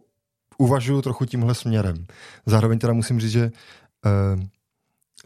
uvažuju 0.57 1.01
trochu 1.01 1.25
tímhle 1.25 1.55
směrem. 1.55 2.05
Zároveň 2.45 2.79
teda 2.79 2.93
musím 2.93 3.19
říct, 3.19 3.31
že 3.31 3.51
eh, 4.05 4.47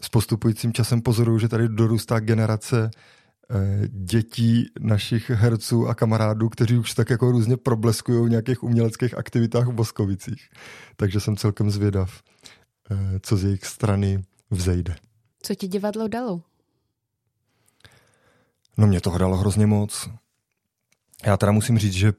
s 0.00 0.08
postupujícím 0.08 0.72
časem 0.72 1.02
pozoruju, 1.02 1.38
že 1.38 1.48
tady 1.48 1.68
dorůstá 1.68 2.20
generace 2.20 2.90
dětí 3.88 4.66
našich 4.80 5.30
herců 5.30 5.88
a 5.88 5.94
kamarádů, 5.94 6.48
kteří 6.48 6.78
už 6.78 6.94
tak 6.94 7.10
jako 7.10 7.30
různě 7.30 7.56
probleskují 7.56 8.26
v 8.26 8.30
nějakých 8.30 8.62
uměleckých 8.62 9.18
aktivitách 9.18 9.66
v 9.66 9.72
Boskovicích. 9.72 10.48
Takže 10.96 11.20
jsem 11.20 11.36
celkem 11.36 11.70
zvědav, 11.70 12.22
eh, 12.90 13.20
co 13.22 13.36
z 13.36 13.44
jejich 13.44 13.64
strany 13.64 14.22
vzejde. 14.50 14.96
Co 15.42 15.54
ti 15.54 15.68
divadlo 15.68 16.08
dalo? 16.08 16.42
No 18.76 18.86
mě 18.86 19.00
toho 19.00 19.18
dalo 19.18 19.36
hrozně 19.36 19.66
moc. 19.66 20.08
Já 21.24 21.36
teda 21.36 21.52
musím 21.52 21.78
říct, 21.78 21.92
že 21.92 22.12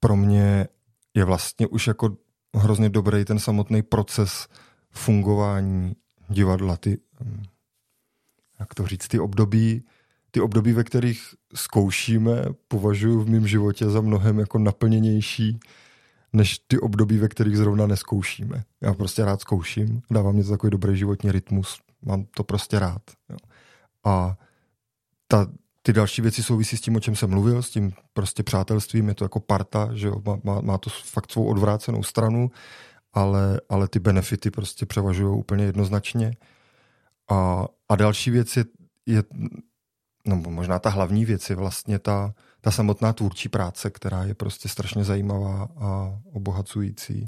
pro 0.00 0.16
mě 0.16 0.68
je 1.14 1.24
vlastně 1.24 1.66
už 1.66 1.86
jako 1.86 2.16
hrozně 2.56 2.88
dobrý 2.88 3.24
ten 3.24 3.38
samotný 3.38 3.82
proces 3.82 4.48
fungování 4.90 5.96
divadla. 6.28 6.76
Ty, 6.76 6.98
hm, 7.20 7.42
jak 8.60 8.74
to 8.74 8.86
říct, 8.86 9.08
ty 9.08 9.18
období, 9.18 9.84
ty 10.30 10.40
období, 10.40 10.72
ve 10.72 10.84
kterých 10.84 11.22
zkoušíme, 11.54 12.44
považuji 12.68 13.20
v 13.20 13.30
mém 13.30 13.46
životě 13.46 13.90
za 13.90 14.00
mnohem 14.00 14.38
jako 14.38 14.58
naplněnější, 14.58 15.60
než 16.32 16.58
ty 16.58 16.78
období, 16.78 17.18
ve 17.18 17.28
kterých 17.28 17.56
zrovna 17.56 17.86
neskoušíme. 17.86 18.62
Já 18.80 18.94
prostě 18.94 19.24
rád 19.24 19.40
zkouším, 19.40 20.02
dávám 20.10 20.34
mě 20.34 20.44
to 20.44 20.50
takový 20.50 20.70
dobrý 20.70 20.96
životní 20.96 21.32
rytmus, 21.32 21.80
mám 22.02 22.24
to 22.36 22.44
prostě 22.44 22.78
rád. 22.78 23.02
Jo. 23.30 23.36
A 24.04 24.36
ta, 25.26 25.46
ty 25.82 25.92
další 25.92 26.22
věci 26.22 26.42
souvisí 26.42 26.76
s 26.76 26.80
tím, 26.80 26.96
o 26.96 27.00
čem 27.00 27.16
jsem 27.16 27.30
mluvil, 27.30 27.62
s 27.62 27.70
tím 27.70 27.92
prostě 28.12 28.42
přátelstvím, 28.42 29.08
je 29.08 29.14
to 29.14 29.24
jako 29.24 29.40
parta, 29.40 29.90
že 29.92 30.06
jo, 30.06 30.22
má, 30.44 30.60
má 30.60 30.78
to 30.78 30.90
fakt 30.90 31.32
svou 31.32 31.44
odvrácenou 31.44 32.02
stranu, 32.02 32.50
ale, 33.12 33.60
ale 33.68 33.88
ty 33.88 33.98
benefity 33.98 34.50
prostě 34.50 34.86
převažují 34.86 35.38
úplně 35.38 35.64
jednoznačně. 35.64 36.32
A, 37.30 37.66
a 37.88 37.96
další 37.96 38.30
věc 38.30 38.56
je, 38.56 38.64
je 39.06 39.22
no 40.24 40.36
možná 40.36 40.78
ta 40.78 40.90
hlavní 40.90 41.24
věc 41.24 41.50
je 41.50 41.56
vlastně 41.56 41.98
ta, 41.98 42.34
ta 42.60 42.70
samotná 42.70 43.12
tvůrčí 43.12 43.48
práce, 43.48 43.90
která 43.90 44.24
je 44.24 44.34
prostě 44.34 44.68
strašně 44.68 45.04
zajímavá 45.04 45.68
a 45.76 46.18
obohacující. 46.32 47.26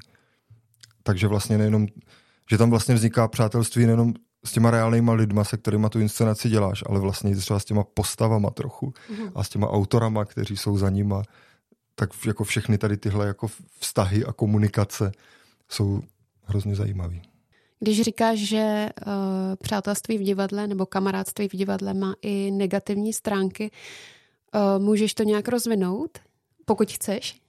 Takže 1.03 1.27
vlastně 1.27 1.59
nejenom, 1.59 1.87
že 2.51 2.59
tam 2.59 2.71
vlastně 2.71 2.95
vzniká 2.95 3.29
přátelství 3.29 3.87
nejenom 3.87 4.15
s 4.45 4.53
těma 4.53 4.71
reálnýma 4.71 5.13
lidma, 5.13 5.45
se 5.45 5.57
kterými 5.57 5.87
tu 5.89 6.01
inscenaci 6.01 6.49
děláš, 6.49 6.83
ale 6.87 7.01
vlastně 7.01 7.37
třeba 7.37 7.59
s 7.61 7.65
těma 7.65 7.85
postavama 7.85 8.51
trochu 8.51 8.87
mm-hmm. 8.87 9.33
a 9.35 9.45
s 9.45 9.49
těma 9.49 9.71
autorama, 9.71 10.25
kteří 10.25 10.57
jsou 10.57 10.79
za 10.79 10.91
nima, 10.91 11.23
tak 11.95 12.11
jako 12.27 12.45
všechny 12.45 12.79
tady 12.79 12.97
tyhle 12.97 13.27
jako 13.27 13.47
vztahy 13.79 14.25
a 14.25 14.33
komunikace 14.33 15.13
jsou 15.69 16.03
hrozně 16.45 16.75
zajímavý. 16.75 17.23
Když 17.83 18.01
říkáš, 18.01 18.39
že 18.39 18.89
uh, 19.07 19.13
přátelství 19.63 20.19
v 20.19 20.23
divadle 20.23 20.67
nebo 20.67 20.87
kamarádství 20.87 21.49
v 21.49 21.57
divadle 21.57 21.95
má 21.95 22.15
i 22.23 22.51
negativní 22.51 23.13
stránky, 23.13 23.71
uh, 24.55 24.85
můžeš 24.85 25.15
to 25.15 25.23
nějak 25.23 25.49
rozvinout, 25.49 26.19
pokud 26.65 26.93
chceš? 26.93 27.41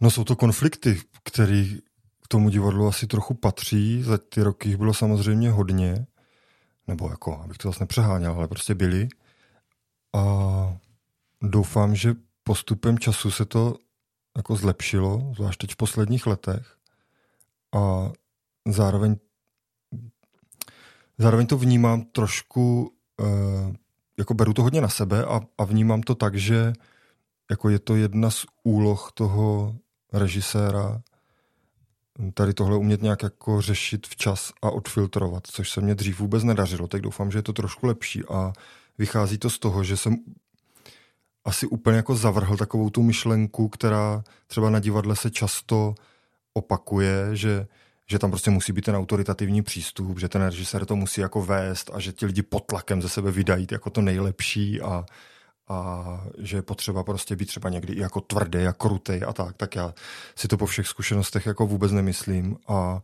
No 0.00 0.10
jsou 0.10 0.24
to 0.24 0.36
konflikty, 0.36 1.00
které 1.22 1.64
k 2.22 2.28
tomu 2.28 2.48
divadlu 2.48 2.86
asi 2.86 3.06
trochu 3.06 3.34
patří. 3.34 4.02
Za 4.02 4.18
ty 4.18 4.42
roky 4.42 4.68
jich 4.68 4.76
bylo 4.76 4.94
samozřejmě 4.94 5.50
hodně, 5.50 6.06
nebo 6.86 7.10
jako, 7.10 7.40
abych 7.44 7.58
to 7.58 7.68
zase 7.68 7.82
nepřeháněl, 7.82 8.32
ale 8.32 8.48
prostě 8.48 8.74
byli. 8.74 9.08
A 10.14 10.76
doufám, 11.42 11.94
že 11.94 12.14
postupem 12.44 12.98
času 12.98 13.30
se 13.30 13.44
to 13.44 13.76
jako 14.36 14.56
zlepšilo, 14.56 15.32
zvlášť 15.36 15.60
teď 15.60 15.72
v 15.72 15.76
posledních 15.76 16.26
letech. 16.26 16.76
A 17.74 18.12
zároveň 18.68 19.16
zároveň 21.18 21.46
to 21.46 21.58
vnímám 21.58 22.02
trošku, 22.02 22.92
uh, 23.20 23.74
jako 24.18 24.34
beru 24.34 24.52
to 24.52 24.62
hodně 24.62 24.80
na 24.80 24.88
sebe 24.88 25.24
a, 25.24 25.40
a 25.58 25.64
vnímám 25.64 26.02
to 26.02 26.14
tak, 26.14 26.34
že 26.34 26.72
jako 27.50 27.68
je 27.68 27.78
to 27.78 27.96
jedna 27.96 28.30
z 28.30 28.46
úloh 28.64 29.10
toho 29.14 29.76
režiséra 30.12 31.02
tady 32.34 32.54
tohle 32.54 32.76
umět 32.76 33.02
nějak 33.02 33.22
jako 33.22 33.60
řešit 33.60 34.06
včas 34.06 34.52
a 34.62 34.70
odfiltrovat, 34.70 35.46
což 35.46 35.70
se 35.70 35.80
mě 35.80 35.94
dřív 35.94 36.20
vůbec 36.20 36.44
nedařilo, 36.44 36.88
tak 36.88 37.00
doufám, 37.00 37.30
že 37.30 37.38
je 37.38 37.42
to 37.42 37.52
trošku 37.52 37.86
lepší 37.86 38.24
a 38.24 38.52
vychází 38.98 39.38
to 39.38 39.50
z 39.50 39.58
toho, 39.58 39.84
že 39.84 39.96
jsem 39.96 40.16
asi 41.44 41.66
úplně 41.66 41.96
jako 41.96 42.16
zavrhl 42.16 42.56
takovou 42.56 42.90
tu 42.90 43.02
myšlenku, 43.02 43.68
která 43.68 44.24
třeba 44.46 44.70
na 44.70 44.80
divadle 44.80 45.16
se 45.16 45.30
často 45.30 45.94
opakuje, 46.54 47.36
že 47.36 47.66
že 48.06 48.18
tam 48.18 48.30
prostě 48.30 48.50
musí 48.50 48.72
být 48.72 48.84
ten 48.84 48.96
autoritativní 48.96 49.62
přístup, 49.62 50.18
že 50.18 50.28
ten 50.28 50.42
režisér 50.42 50.86
to 50.86 50.96
musí 50.96 51.20
jako 51.20 51.42
vést 51.42 51.90
a 51.94 52.00
že 52.00 52.12
ti 52.12 52.26
lidi 52.26 52.42
pod 52.42 52.60
tlakem 52.60 53.02
ze 53.02 53.08
sebe 53.08 53.30
vydají 53.30 53.66
jako 53.70 53.90
to 53.90 54.00
nejlepší 54.00 54.80
a, 54.80 55.04
a 55.68 56.20
že 56.38 56.56
je 56.56 56.62
potřeba 56.62 57.04
prostě 57.04 57.36
být 57.36 57.46
třeba 57.46 57.70
někdy 57.70 57.92
i 57.92 58.00
jako 58.00 58.20
tvrdý 58.20 58.66
a 58.66 58.72
krutej 58.72 59.22
a 59.26 59.32
tak, 59.32 59.56
tak 59.56 59.76
já 59.76 59.94
si 60.36 60.48
to 60.48 60.56
po 60.56 60.66
všech 60.66 60.86
zkušenostech 60.86 61.46
jako 61.46 61.66
vůbec 61.66 61.92
nemyslím 61.92 62.56
a 62.68 63.02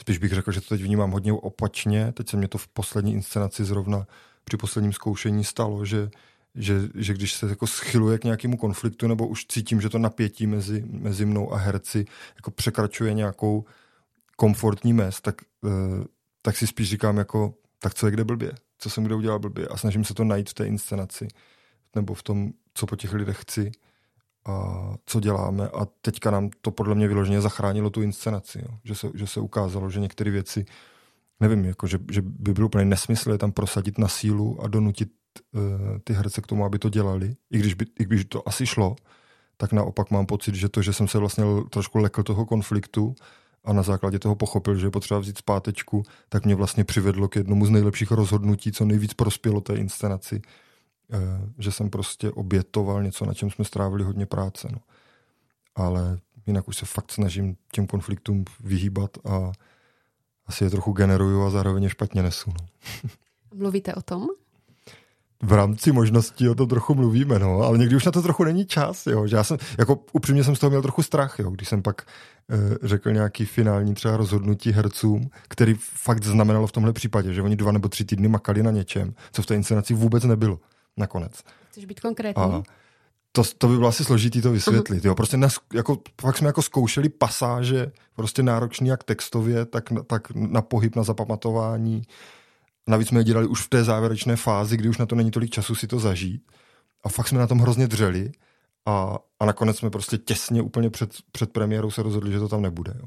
spíš 0.00 0.18
bych 0.18 0.32
řekl, 0.32 0.52
že 0.52 0.60
to 0.60 0.68
teď 0.68 0.82
vnímám 0.82 1.10
hodně 1.10 1.32
opačně, 1.32 2.12
teď 2.12 2.28
se 2.28 2.36
mě 2.36 2.48
to 2.48 2.58
v 2.58 2.68
poslední 2.68 3.12
inscenaci 3.12 3.64
zrovna 3.64 4.06
při 4.44 4.56
posledním 4.56 4.92
zkoušení 4.92 5.44
stalo, 5.44 5.84
že 5.84 6.10
že, 6.54 6.80
že 6.94 7.14
když 7.14 7.32
se 7.32 7.48
jako 7.48 7.66
schyluje 7.66 8.18
k 8.18 8.24
nějakému 8.24 8.56
konfliktu 8.56 9.08
nebo 9.08 9.26
už 9.26 9.46
cítím, 9.46 9.80
že 9.80 9.88
to 9.88 9.98
napětí 9.98 10.46
mezi, 10.46 10.84
mezi 10.86 11.24
mnou 11.24 11.52
a 11.52 11.56
herci 11.56 12.04
jako 12.36 12.50
překračuje 12.50 13.14
nějakou 13.14 13.64
komfortní 14.40 14.92
mez, 14.92 15.20
tak, 15.20 15.34
uh, 15.60 16.04
tak 16.42 16.56
si 16.56 16.66
spíš 16.66 16.88
říkám 16.90 17.16
jako, 17.16 17.54
tak 17.78 17.94
co 17.94 18.06
je 18.06 18.12
kde 18.12 18.24
blbě? 18.24 18.52
Co 18.78 18.90
jsem 18.90 19.04
kde 19.04 19.14
udělal 19.14 19.38
blbě? 19.38 19.68
A 19.68 19.76
snažím 19.76 20.04
se 20.04 20.14
to 20.14 20.24
najít 20.24 20.50
v 20.50 20.54
té 20.54 20.66
inscenaci 20.66 21.28
nebo 21.94 22.14
v 22.14 22.22
tom, 22.22 22.52
co 22.74 22.86
po 22.86 22.96
těch 22.96 23.12
lidech 23.12 23.40
chci 23.40 23.72
a 24.46 24.54
co 25.06 25.20
děláme. 25.20 25.68
A 25.68 25.86
teďka 26.02 26.30
nám 26.30 26.50
to 26.60 26.70
podle 26.70 26.94
mě 26.94 27.08
vyloženě 27.08 27.40
zachránilo 27.40 27.90
tu 27.90 28.02
inscenaci. 28.02 28.58
Jo? 28.58 28.78
Že, 28.84 28.94
se, 28.94 29.10
že 29.14 29.26
se 29.26 29.40
ukázalo, 29.40 29.90
že 29.90 30.00
některé 30.00 30.30
věci, 30.30 30.64
nevím, 31.40 31.64
jako, 31.64 31.86
že, 31.86 31.98
že 32.10 32.22
by 32.22 32.52
bylo 32.52 32.66
úplně 32.66 32.84
nesmysl 32.84 33.32
je 33.32 33.38
tam 33.38 33.52
prosadit 33.52 33.98
na 33.98 34.08
sílu 34.08 34.62
a 34.62 34.68
donutit 34.68 35.12
uh, 35.52 35.60
ty 36.04 36.12
herce 36.12 36.40
k 36.40 36.46
tomu, 36.46 36.64
aby 36.64 36.78
to 36.78 36.88
dělali. 36.88 37.36
I 37.50 37.58
když 37.58 37.74
by, 37.74 37.86
i 37.98 38.04
když 38.04 38.24
to 38.24 38.48
asi 38.48 38.66
šlo, 38.66 38.96
tak 39.56 39.72
naopak 39.72 40.10
mám 40.10 40.26
pocit, 40.26 40.54
že 40.54 40.68
to, 40.68 40.82
že 40.82 40.92
jsem 40.92 41.08
se 41.08 41.18
vlastně 41.18 41.44
trošku 41.70 41.98
lekl 41.98 42.22
toho 42.22 42.46
konfliktu 42.46 43.14
a 43.64 43.72
na 43.72 43.82
základě 43.82 44.18
toho 44.18 44.34
pochopil, 44.34 44.74
že 44.74 44.86
je 44.86 44.90
potřeba 44.90 45.20
vzít 45.20 45.38
zpátečku, 45.38 46.02
tak 46.28 46.44
mě 46.44 46.54
vlastně 46.54 46.84
přivedlo 46.84 47.28
k 47.28 47.36
jednomu 47.36 47.66
z 47.66 47.70
nejlepších 47.70 48.10
rozhodnutí, 48.10 48.72
co 48.72 48.84
nejvíc 48.84 49.14
prospělo 49.14 49.60
té 49.60 49.74
inscenaci, 49.74 50.42
eh, 51.12 51.18
že 51.58 51.72
jsem 51.72 51.90
prostě 51.90 52.30
obětoval 52.30 53.02
něco, 53.02 53.24
na 53.24 53.34
čem 53.34 53.50
jsme 53.50 53.64
strávili 53.64 54.04
hodně 54.04 54.26
práce. 54.26 54.68
No. 54.72 54.78
Ale 55.74 56.18
jinak 56.46 56.68
už 56.68 56.76
se 56.76 56.86
fakt 56.86 57.12
snažím 57.12 57.56
těm 57.72 57.86
konfliktům 57.86 58.44
vyhýbat 58.60 59.10
a 59.24 59.52
asi 60.46 60.64
je 60.64 60.70
trochu 60.70 60.92
generuju 60.92 61.42
a 61.42 61.50
zároveň 61.50 61.88
špatně 61.88 62.22
nesu. 62.22 62.50
No. 62.60 62.66
Mluvíte 63.54 63.94
o 63.94 64.02
tom? 64.02 64.26
v 65.42 65.52
rámci 65.52 65.92
možností 65.92 66.48
o 66.48 66.54
tom 66.54 66.68
trochu 66.68 66.94
mluvíme, 66.94 67.38
no, 67.38 67.60
ale 67.60 67.78
někdy 67.78 67.96
už 67.96 68.04
na 68.04 68.12
to 68.12 68.22
trochu 68.22 68.44
není 68.44 68.66
čas, 68.66 69.06
jo, 69.06 69.26
že 69.26 69.36
já 69.36 69.44
jsem, 69.44 69.58
jako 69.78 70.04
upřímně 70.12 70.44
jsem 70.44 70.56
z 70.56 70.58
toho 70.58 70.70
měl 70.70 70.82
trochu 70.82 71.02
strach, 71.02 71.38
jo, 71.38 71.50
když 71.50 71.68
jsem 71.68 71.82
pak 71.82 72.06
řekl 72.82 73.12
nějaký 73.12 73.44
finální 73.44 73.94
třeba 73.94 74.16
rozhodnutí 74.16 74.72
hercům, 74.72 75.30
který 75.48 75.74
fakt 75.78 76.24
znamenalo 76.24 76.66
v 76.66 76.72
tomhle 76.72 76.92
případě, 76.92 77.34
že 77.34 77.42
oni 77.42 77.56
dva 77.56 77.72
nebo 77.72 77.88
tři 77.88 78.04
týdny 78.04 78.28
makali 78.28 78.62
na 78.62 78.70
něčem, 78.70 79.14
co 79.32 79.42
v 79.42 79.46
té 79.46 79.54
inscenaci 79.54 79.94
vůbec 79.94 80.24
nebylo 80.24 80.60
nakonec. 80.96 81.32
Chceš 81.70 81.84
být 81.84 82.00
konkrétní? 82.00 82.42
A 82.42 82.62
to, 83.32 83.42
to 83.58 83.68
by 83.68 83.76
bylo 83.76 83.88
asi 83.88 84.04
složitý 84.04 84.42
to 84.42 84.52
vysvětlit. 84.52 85.04
Uh-huh. 85.04 85.08
Jo. 85.08 85.14
Prostě 85.14 85.36
nas, 85.36 85.56
jako, 85.74 85.98
fakt 86.20 86.36
jsme 86.36 86.46
jako 86.46 86.62
zkoušeli 86.62 87.08
pasáže, 87.08 87.92
prostě 88.16 88.42
náročný 88.42 88.88
jak 88.88 89.04
textově, 89.04 89.66
tak, 89.66 89.84
tak 90.06 90.30
na 90.34 90.62
pohyb, 90.62 90.96
na 90.96 91.02
zapamatování, 91.02 92.02
Navíc 92.88 93.08
jsme 93.08 93.20
je 93.20 93.24
dělali 93.24 93.46
už 93.46 93.62
v 93.62 93.68
té 93.68 93.84
závěrečné 93.84 94.36
fázi, 94.36 94.76
kdy 94.76 94.88
už 94.88 94.98
na 94.98 95.06
to 95.06 95.14
není 95.14 95.30
tolik 95.30 95.50
času 95.50 95.74
si 95.74 95.86
to 95.86 95.98
zažít. 95.98 96.42
A 97.04 97.08
fakt 97.08 97.28
jsme 97.28 97.38
na 97.38 97.46
tom 97.46 97.58
hrozně 97.58 97.86
dřeli. 97.86 98.32
A, 98.86 99.18
a 99.40 99.46
nakonec 99.46 99.78
jsme 99.78 99.90
prostě 99.90 100.18
těsně 100.18 100.62
úplně 100.62 100.90
před, 100.90 101.10
před 101.32 101.52
premiérou 101.52 101.90
se 101.90 102.02
rozhodli, 102.02 102.32
že 102.32 102.38
to 102.38 102.48
tam 102.48 102.62
nebude. 102.62 102.94
Jo. 102.98 103.04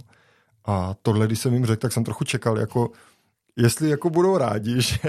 A 0.65 0.95
tohle, 1.01 1.27
když 1.27 1.39
jsem 1.39 1.53
jim 1.53 1.65
řekl, 1.65 1.81
tak 1.81 1.91
jsem 1.91 2.03
trochu 2.03 2.23
čekal, 2.23 2.59
jako 2.59 2.91
jestli 3.55 3.89
jako 3.89 4.09
budou 4.09 4.37
rádi, 4.37 4.81
že, 4.81 4.99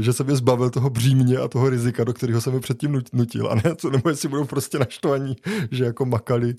že 0.00 0.12
jsem 0.12 0.28
je 0.28 0.36
zbavil 0.36 0.70
toho 0.70 0.90
břímně 0.90 1.38
a 1.38 1.48
toho 1.48 1.70
rizika, 1.70 2.04
do 2.04 2.14
kterého 2.14 2.40
jsem 2.40 2.54
je 2.54 2.60
předtím 2.60 3.02
nutil. 3.12 3.50
A 3.50 3.54
ne, 3.54 3.76
co, 3.76 3.90
nebo 3.90 4.08
jestli 4.08 4.28
budou 4.28 4.44
prostě 4.44 4.78
naštvaní, 4.78 5.36
že 5.70 5.84
jako 5.84 6.04
makali 6.04 6.54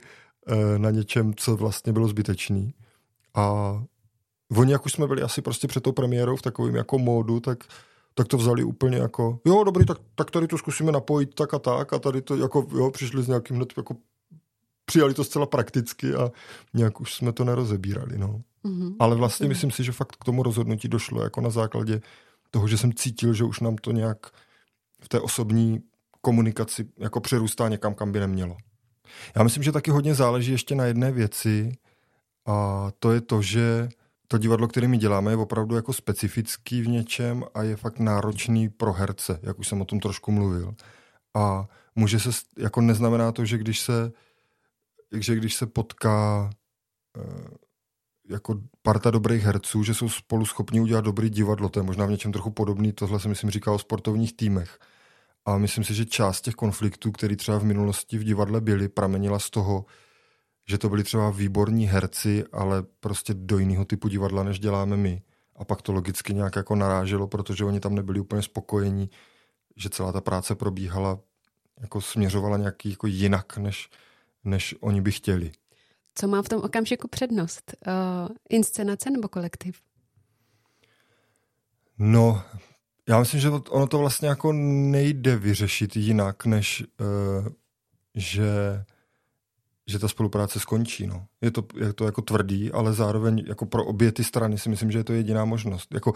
eh, 0.47 0.79
na 0.79 0.89
něčem, 0.89 1.33
co 1.35 1.55
vlastně 1.55 1.93
bylo 1.93 2.07
zbytečný. 2.07 2.73
A 3.35 3.77
oni, 4.57 4.71
jak 4.71 4.85
už 4.85 4.91
jsme 4.91 5.07
byli 5.07 5.21
asi 5.21 5.41
prostě 5.41 5.67
před 5.67 5.83
tou 5.83 5.91
premiérou 5.91 6.35
v 6.35 6.41
takovém 6.41 6.75
jako 6.75 6.99
módu, 6.99 7.39
tak, 7.39 7.63
tak 8.17 8.27
to 8.27 8.38
vzali 8.38 8.63
úplně 8.63 8.97
jako, 8.97 9.39
jo, 9.45 9.63
dobrý, 9.63 9.86
tak, 9.86 9.97
tak 10.15 10.32
tady 10.32 10.47
to 10.47 10.58
zkusíme 10.58 10.91
napojit 10.91 11.34
tak 11.36 11.53
a 11.53 11.60
tak 11.60 11.93
a 11.93 11.99
tady 11.99 12.21
to 12.21 12.36
jako, 12.36 12.67
jo, 12.75 12.91
přišli 12.91 13.23
s 13.23 13.27
nějakým 13.27 13.56
hned 13.56 13.73
jako 13.77 13.95
přijali 14.86 15.13
to 15.13 15.23
zcela 15.23 15.45
prakticky 15.45 16.15
a 16.15 16.32
nějak 16.73 17.01
už 17.01 17.13
jsme 17.13 17.34
to 17.34 17.43
nerozebírali, 17.43 18.17
no. 18.17 18.41
Mm-hmm. 18.65 18.95
Ale 18.99 19.15
vlastně 19.15 19.45
mm-hmm. 19.45 19.49
myslím 19.49 19.71
si, 19.71 19.84
že 19.84 19.91
fakt 19.91 20.15
k 20.15 20.23
tomu 20.23 20.43
rozhodnutí 20.43 20.88
došlo 20.88 21.23
jako 21.23 21.41
na 21.41 21.49
základě 21.49 22.01
toho, 22.51 22.67
že 22.67 22.77
jsem 22.77 22.93
cítil, 22.93 23.34
že 23.34 23.43
už 23.43 23.60
nám 23.60 23.75
to 23.75 23.91
nějak 23.91 24.27
v 25.01 25.10
té 25.10 25.19
osobní 25.19 25.80
komunikaci 26.21 26.89
jako 26.97 27.21
přerůstá 27.21 27.69
někam, 27.69 27.93
kam 27.93 28.12
by 28.12 28.19
nemělo. 28.19 28.58
Já 29.36 29.43
myslím, 29.43 29.63
že 29.63 29.71
taky 29.71 29.91
hodně 29.91 30.15
záleží 30.15 30.51
ještě 30.51 30.75
na 30.75 30.86
jedné 30.86 31.12
věci 31.12 31.71
a 32.45 32.88
to 32.99 33.12
je 33.12 33.21
to, 33.21 33.41
že 33.41 33.89
to 34.27 34.37
divadlo, 34.37 34.67
které 34.67 34.87
my 34.87 34.97
děláme, 34.97 35.31
je 35.31 35.37
opravdu 35.37 35.75
jako 35.75 35.93
specifický 35.93 36.81
v 36.81 36.87
něčem 36.87 37.43
a 37.53 37.63
je 37.63 37.75
fakt 37.75 37.99
náročný 37.99 38.69
pro 38.69 38.93
herce, 38.93 39.39
jak 39.43 39.59
už 39.59 39.67
jsem 39.67 39.81
o 39.81 39.85
tom 39.85 39.99
trošku 39.99 40.31
mluvil. 40.31 40.75
A 41.35 41.67
může 41.95 42.19
se, 42.19 42.29
jako 42.57 42.81
neznamená 42.81 43.31
to, 43.31 43.45
že 43.45 43.57
když 43.57 43.79
se, 43.79 44.11
že 45.19 45.35
když 45.35 45.55
se 45.55 45.67
potká 45.67 46.49
eh, 47.17 47.47
jako 48.29 48.61
parta 48.81 49.11
dobrých 49.11 49.43
herců, 49.43 49.83
že 49.83 49.93
jsou 49.93 50.09
spolu 50.09 50.45
schopni 50.45 50.81
udělat 50.81 51.05
dobrý 51.05 51.29
divadlo. 51.29 51.69
To 51.69 51.79
je 51.79 51.83
možná 51.83 52.05
v 52.05 52.09
něčem 52.09 52.31
trochu 52.31 52.51
podobný, 52.51 52.91
tohle 52.93 53.19
jsem 53.19 53.29
myslím 53.29 53.49
říkal 53.49 53.73
o 53.73 53.79
sportovních 53.79 54.37
týmech. 54.37 54.79
A 55.45 55.57
myslím 55.57 55.83
si, 55.83 55.93
že 55.93 56.05
část 56.05 56.41
těch 56.41 56.55
konfliktů, 56.55 57.11
které 57.11 57.35
třeba 57.35 57.57
v 57.57 57.63
minulosti 57.63 58.17
v 58.17 58.23
divadle 58.23 58.61
byly, 58.61 58.89
pramenila 58.89 59.39
z 59.39 59.49
toho, 59.49 59.85
že 60.67 60.77
to 60.77 60.89
byli 60.89 61.03
třeba 61.03 61.30
výborní 61.30 61.88
herci, 61.88 62.43
ale 62.51 62.84
prostě 62.99 63.34
do 63.34 63.58
jiného 63.58 63.86
typu 63.86 64.08
divadla, 64.08 64.43
než 64.43 64.60
děláme 64.60 64.97
my. 64.97 65.21
A 65.56 65.65
pak 65.65 65.82
to 65.82 65.91
logicky 65.91 66.34
nějak 66.34 66.56
jako 66.56 66.75
naráželo, 66.75 67.27
protože 67.27 67.65
oni 67.65 67.80
tam 67.80 67.95
nebyli 67.95 68.19
úplně 68.19 68.41
spokojení, 68.41 69.10
že 69.75 69.89
celá 69.89 70.12
ta 70.12 70.21
práce 70.21 70.56
probíhala, 70.56 71.19
jako 71.82 72.01
směřovala 72.01 72.58
nějaký 72.58 72.89
jako 72.89 73.08
jinak, 73.08 73.58
než, 73.58 73.89
než 74.43 74.75
oni 74.80 75.01
by 75.01 75.12
chtěli. 75.12 75.51
Co 76.15 76.27
má 76.27 76.41
v 76.41 76.49
tom 76.49 76.62
okamžiku 76.62 77.08
přednost? 77.08 77.75
Uh, 77.88 78.36
inscenace 78.49 79.10
nebo 79.10 79.27
kolektiv? 79.27 79.82
No, 81.97 82.43
Já 83.10 83.19
myslím, 83.19 83.39
že 83.39 83.49
ono 83.49 83.88
to 83.88 83.97
vlastně 83.97 84.27
jako 84.27 84.53
nejde 84.53 85.36
vyřešit 85.36 85.95
jinak, 85.95 86.45
než 86.45 86.84
uh, 86.99 87.47
že 88.15 88.47
že 89.88 90.00
ta 90.00 90.08
spolupráce 90.08 90.60
skončí. 90.60 91.08
No. 91.08 91.26
Je, 91.41 91.52
to, 91.52 91.63
je 91.76 91.93
to 91.93 92.06
jako 92.06 92.21
tvrdý, 92.21 92.71
ale 92.71 92.93
zároveň 92.93 93.43
jako 93.47 93.65
pro 93.65 93.86
obě 93.86 94.12
ty 94.12 94.23
strany 94.23 94.58
si 94.58 94.69
myslím, 94.69 94.91
že 94.91 95.00
je 95.00 95.04
to 95.04 95.13
jediná 95.13 95.45
možnost. 95.45 95.93
Jako, 95.93 96.13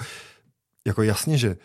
jako 0.86 1.04
jasně, 1.04 1.38
že 1.38 1.58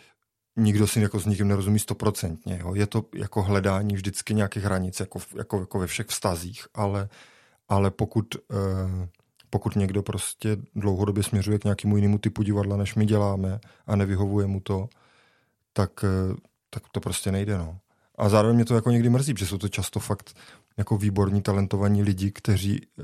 nikdo 0.57 0.87
si 0.87 1.01
jako 1.01 1.19
s 1.19 1.25
nikým 1.25 1.47
nerozumí 1.47 1.79
stoprocentně. 1.79 2.63
Je 2.73 2.87
to 2.87 3.05
jako 3.15 3.43
hledání 3.43 3.95
vždycky 3.95 4.33
nějakých 4.33 4.63
hranic, 4.63 4.99
jako, 4.99 5.19
jako, 5.37 5.59
jako 5.59 5.79
ve 5.79 5.87
všech 5.87 6.07
vztazích, 6.07 6.67
ale, 6.73 7.09
ale 7.69 7.91
pokud, 7.91 8.25
eh, 8.35 9.07
pokud 9.49 9.75
někdo 9.75 10.03
prostě 10.03 10.57
dlouhodobě 10.75 11.23
směřuje 11.23 11.59
k 11.59 11.63
nějakému 11.63 11.95
jinému 11.95 12.17
typu 12.17 12.43
divadla, 12.43 12.77
než 12.77 12.95
my 12.95 13.05
děláme 13.05 13.59
a 13.87 13.95
nevyhovuje 13.95 14.47
mu 14.47 14.59
to, 14.59 14.89
tak, 15.73 15.91
eh, 16.03 16.35
tak 16.69 16.83
to 16.91 16.99
prostě 16.99 17.31
nejde. 17.31 17.57
No. 17.57 17.79
A 18.15 18.29
zároveň 18.29 18.55
mě 18.55 18.65
to 18.65 18.75
jako 18.75 18.91
někdy 18.91 19.09
mrzí, 19.09 19.33
protože 19.33 19.45
jsou 19.45 19.57
to 19.57 19.69
často 19.69 19.99
fakt 19.99 20.33
jako 20.77 20.97
výborní, 20.97 21.41
talentovaní 21.41 22.03
lidi, 22.03 22.31
kteří, 22.31 22.81
eh, 22.99 23.03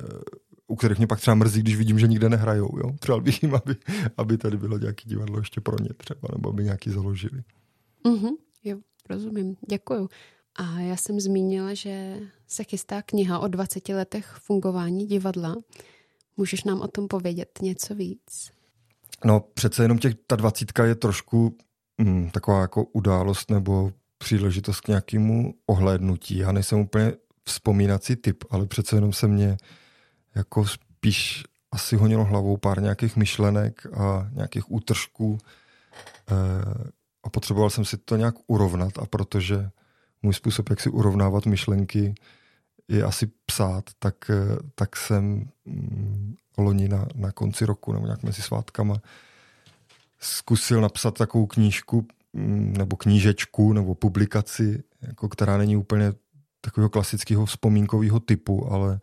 u 0.68 0.76
kterých 0.76 0.98
mě 0.98 1.08
pak 1.08 1.20
třeba 1.20 1.36
mrzí, 1.36 1.60
když 1.60 1.76
vidím, 1.76 2.00
že 2.00 2.08
nikde 2.08 2.30
nehrajou. 2.30 2.78
Jo? 2.78 2.92
Přál 3.00 3.22
bych 3.22 3.44
jim, 3.44 3.56
aby, 3.56 3.76
aby 4.18 4.38
tady 4.38 4.58
bylo 4.58 4.78
nějaké 4.78 5.04
divadlo 5.06 5.38
ještě 5.40 5.62
pro 5.62 5.80
ně 5.80 5.90
třeba, 5.98 6.28
nebo 6.34 6.50
aby 6.50 6.64
nějaký 6.64 6.90
založili. 6.90 7.44
Mm-hmm, 8.06 8.32
jo, 8.64 8.78
rozumím. 9.10 9.56
Děkuju. 9.70 10.10
A 10.56 10.80
já 10.80 10.96
jsem 10.96 11.20
zmínila, 11.20 11.74
že 11.74 12.20
se 12.48 12.64
chystá 12.64 13.02
kniha 13.02 13.40
o 13.40 13.48
20 13.48 13.90
letech 13.90 14.26
fungování 14.26 15.06
divadla. 15.06 15.56
Můžeš 16.38 16.64
nám 16.64 16.82
o 16.82 16.88
tom 16.88 17.08
povědět 17.08 17.60
něco 17.62 17.96
víc? 17.96 18.52
No 19.26 19.40
přece 19.54 19.84
jenom 19.84 19.98
těch, 19.98 20.16
ta 20.28 20.36
dvacítka 20.36 20.86
je 20.86 20.96
trošku 20.96 21.58
hm, 22.02 22.30
taková 22.30 22.62
jako 22.62 22.84
událost 22.84 23.52
nebo 23.52 23.92
příležitost 24.18 24.82
k 24.82 24.88
nějakému 24.88 25.54
ohlédnutí. 25.66 26.38
Já 26.38 26.52
nejsem 26.52 26.80
úplně 26.80 27.14
vzpomínací 27.46 28.16
typ, 28.16 28.44
ale 28.50 28.66
přece 28.66 28.96
jenom 28.96 29.14
se 29.14 29.28
mě 29.28 29.58
jako 30.36 30.66
spíš 30.66 31.44
asi 31.72 31.96
honilo 31.96 32.24
hlavou 32.24 32.58
pár 32.58 32.82
nějakých 32.82 33.16
myšlenek 33.16 33.86
a 33.98 34.30
nějakých 34.32 34.72
útržků 34.72 35.38
e, 35.38 36.36
a 37.24 37.30
potřeboval 37.30 37.70
jsem 37.70 37.86
si 37.86 37.98
to 37.98 38.16
nějak 38.16 38.36
urovnat 38.48 38.98
a 38.98 39.06
protože 39.06 39.70
můj 40.24 40.34
způsob, 40.34 40.70
jak 40.70 40.80
si 40.80 40.90
urovnávat 40.90 41.46
myšlenky, 41.46 42.16
je 42.88 43.04
asi 43.04 43.32
psát, 43.46 43.90
tak, 44.00 44.16
eh, 44.30 44.58
tak 44.76 44.96
jsem 44.96 45.50
mm, 45.66 46.36
loni 46.58 46.88
na, 46.88 47.08
na 47.16 47.32
konci 47.32 47.66
roku 47.66 47.94
nebo 47.94 48.06
nějak 48.06 48.24
mezi 48.24 48.42
svátkama 48.42 49.02
zkusil 50.20 50.82
napsat 50.82 51.18
takovou 51.18 51.46
knížku 51.46 52.08
mm, 52.34 52.74
nebo 52.78 52.96
knížečku 52.96 53.74
nebo 53.74 53.96
publikaci, 53.96 54.84
jako 55.02 55.30
která 55.30 55.58
není 55.58 55.78
úplně 55.78 56.14
takového 56.66 56.90
klasického 56.90 57.46
vzpomínkového 57.46 58.20
typu, 58.20 58.72
ale, 58.72 59.00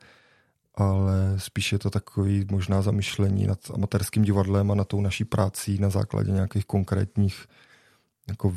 ale 0.75 1.35
spíš 1.37 1.73
je 1.73 1.79
to 1.79 1.91
takový 1.91 2.47
možná 2.51 2.83
zamyšlení 2.83 3.47
nad 3.47 3.59
amatérským 3.75 4.23
divadlem 4.23 4.71
a 4.71 4.75
na 4.75 4.85
tou 4.85 5.01
naší 5.01 5.25
prací 5.25 5.79
na 5.79 5.91
základě 5.91 6.33
nějakých 6.33 6.65
konkrétních 6.65 7.47
jako 8.29 8.57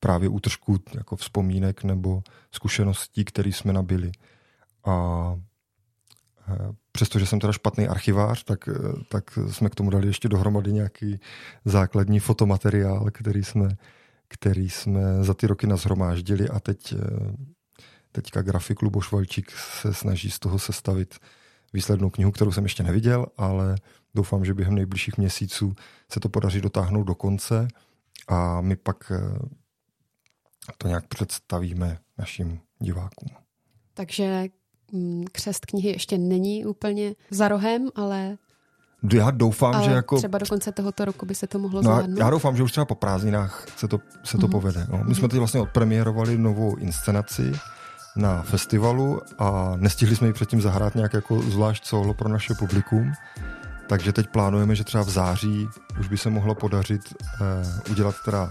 právě 0.00 0.28
útržků 0.28 0.78
jako 0.94 1.16
vzpomínek 1.16 1.84
nebo 1.84 2.22
zkušeností, 2.52 3.24
které 3.24 3.48
jsme 3.48 3.72
nabili. 3.72 4.12
A 4.84 5.34
e, 6.48 6.72
přestože 6.92 7.26
jsem 7.26 7.40
teda 7.40 7.52
špatný 7.52 7.88
archivář, 7.88 8.44
tak, 8.44 8.68
e, 8.68 8.72
tak 9.08 9.38
jsme 9.50 9.68
k 9.68 9.74
tomu 9.74 9.90
dali 9.90 10.06
ještě 10.06 10.28
dohromady 10.28 10.72
nějaký 10.72 11.20
základní 11.64 12.20
fotomateriál, 12.20 13.10
který 13.12 13.44
jsme, 13.44 13.68
který 14.28 14.70
jsme 14.70 15.24
za 15.24 15.34
ty 15.34 15.46
roky 15.46 15.66
nazhromáždili 15.66 16.48
a 16.48 16.60
teď 16.60 16.92
e, 16.92 16.96
teďka 18.16 18.42
grafik 18.42 18.82
Luboš 18.82 19.12
Valčík 19.12 19.50
se 19.50 19.94
snaží 19.94 20.30
z 20.30 20.38
toho 20.38 20.58
sestavit 20.58 21.14
výslednou 21.72 22.10
knihu, 22.10 22.32
kterou 22.32 22.52
jsem 22.52 22.64
ještě 22.64 22.82
neviděl, 22.82 23.26
ale 23.36 23.76
doufám, 24.14 24.44
že 24.44 24.54
během 24.54 24.74
nejbližších 24.74 25.18
měsíců 25.18 25.74
se 26.12 26.20
to 26.20 26.28
podaří 26.28 26.60
dotáhnout 26.60 27.04
do 27.04 27.14
konce 27.14 27.68
a 28.28 28.60
my 28.60 28.76
pak 28.76 29.12
eh, 29.14 29.38
to 30.78 30.88
nějak 30.88 31.06
představíme 31.06 31.98
našim 32.18 32.60
divákům. 32.78 33.28
Takže 33.94 34.46
mm, 34.92 35.24
křest 35.32 35.66
knihy 35.66 35.88
ještě 35.88 36.18
není 36.18 36.66
úplně 36.66 37.14
za 37.30 37.48
rohem, 37.48 37.88
ale 37.94 38.38
já 39.14 39.30
doufám, 39.30 39.74
Ale 39.74 39.84
že 39.84 39.90
jako... 39.90 40.16
třeba 40.16 40.38
do 40.38 40.46
konce 40.46 40.72
tohoto 40.72 41.04
roku 41.04 41.26
by 41.26 41.34
se 41.34 41.46
to 41.46 41.58
mohlo 41.58 41.82
no, 41.82 41.82
zvládnout. 41.82 42.18
Já 42.18 42.30
doufám, 42.30 42.56
že 42.56 42.62
už 42.62 42.72
třeba 42.72 42.84
po 42.84 42.94
prázdninách 42.94 43.66
se 43.76 43.88
to, 43.88 43.98
se 44.24 44.38
to 44.38 44.46
mm. 44.46 44.52
povede. 44.52 44.86
No. 44.92 45.04
My 45.04 45.14
jsme 45.14 45.28
teď 45.28 45.38
vlastně 45.38 45.60
odpremiérovali 45.60 46.38
novou 46.38 46.76
inscenaci 46.76 47.52
na 48.16 48.42
festivalu 48.42 49.20
a 49.38 49.72
nestihli 49.76 50.16
jsme 50.16 50.26
ji 50.26 50.32
předtím 50.32 50.60
zahrát 50.60 50.94
nějak 50.94 51.14
jako 51.14 51.42
zvlášť 51.42 51.84
solo 51.84 52.14
pro 52.14 52.28
naše 52.28 52.54
publikum. 52.54 53.12
Takže 53.88 54.12
teď 54.12 54.26
plánujeme, 54.26 54.74
že 54.74 54.84
třeba 54.84 55.04
v 55.04 55.10
září 55.10 55.68
už 56.00 56.08
by 56.08 56.18
se 56.18 56.30
mohlo 56.30 56.54
podařit 56.54 57.02
eh, 57.12 57.90
udělat 57.90 58.14
teda 58.24 58.50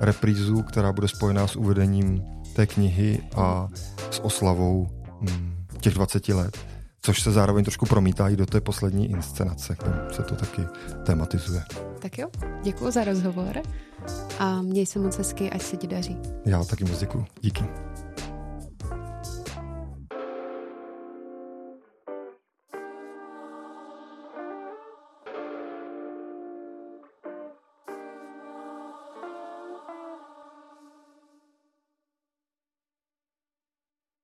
reprízu, 0.00 0.62
která 0.62 0.92
bude 0.92 1.08
spojená 1.08 1.46
s 1.46 1.56
uvedením 1.56 2.22
té 2.56 2.66
knihy 2.66 3.22
a 3.36 3.68
s 4.10 4.24
oslavou 4.24 4.88
hm, 5.20 5.54
těch 5.80 5.94
20 5.94 6.28
let 6.28 6.58
což 7.02 7.22
se 7.22 7.32
zároveň 7.32 7.64
trošku 7.64 7.86
promítá 7.86 8.28
i 8.28 8.36
do 8.36 8.46
té 8.46 8.60
poslední 8.60 9.10
inscenace, 9.10 9.76
kde 9.82 10.14
se 10.14 10.22
to 10.22 10.34
taky 10.34 10.62
tematizuje. 11.06 11.64
Tak 11.98 12.18
jo, 12.18 12.28
děkuji 12.62 12.90
za 12.90 13.04
rozhovor 13.04 13.62
a 14.38 14.62
měj 14.62 14.86
se 14.86 14.98
moc 14.98 15.18
hezky, 15.18 15.50
ať 15.50 15.62
se 15.62 15.76
ti 15.76 15.86
daří. 15.86 16.18
Já 16.44 16.64
taky 16.64 16.84
moc 16.84 16.98
děkuji. 16.98 17.26
Díky. 17.40 17.64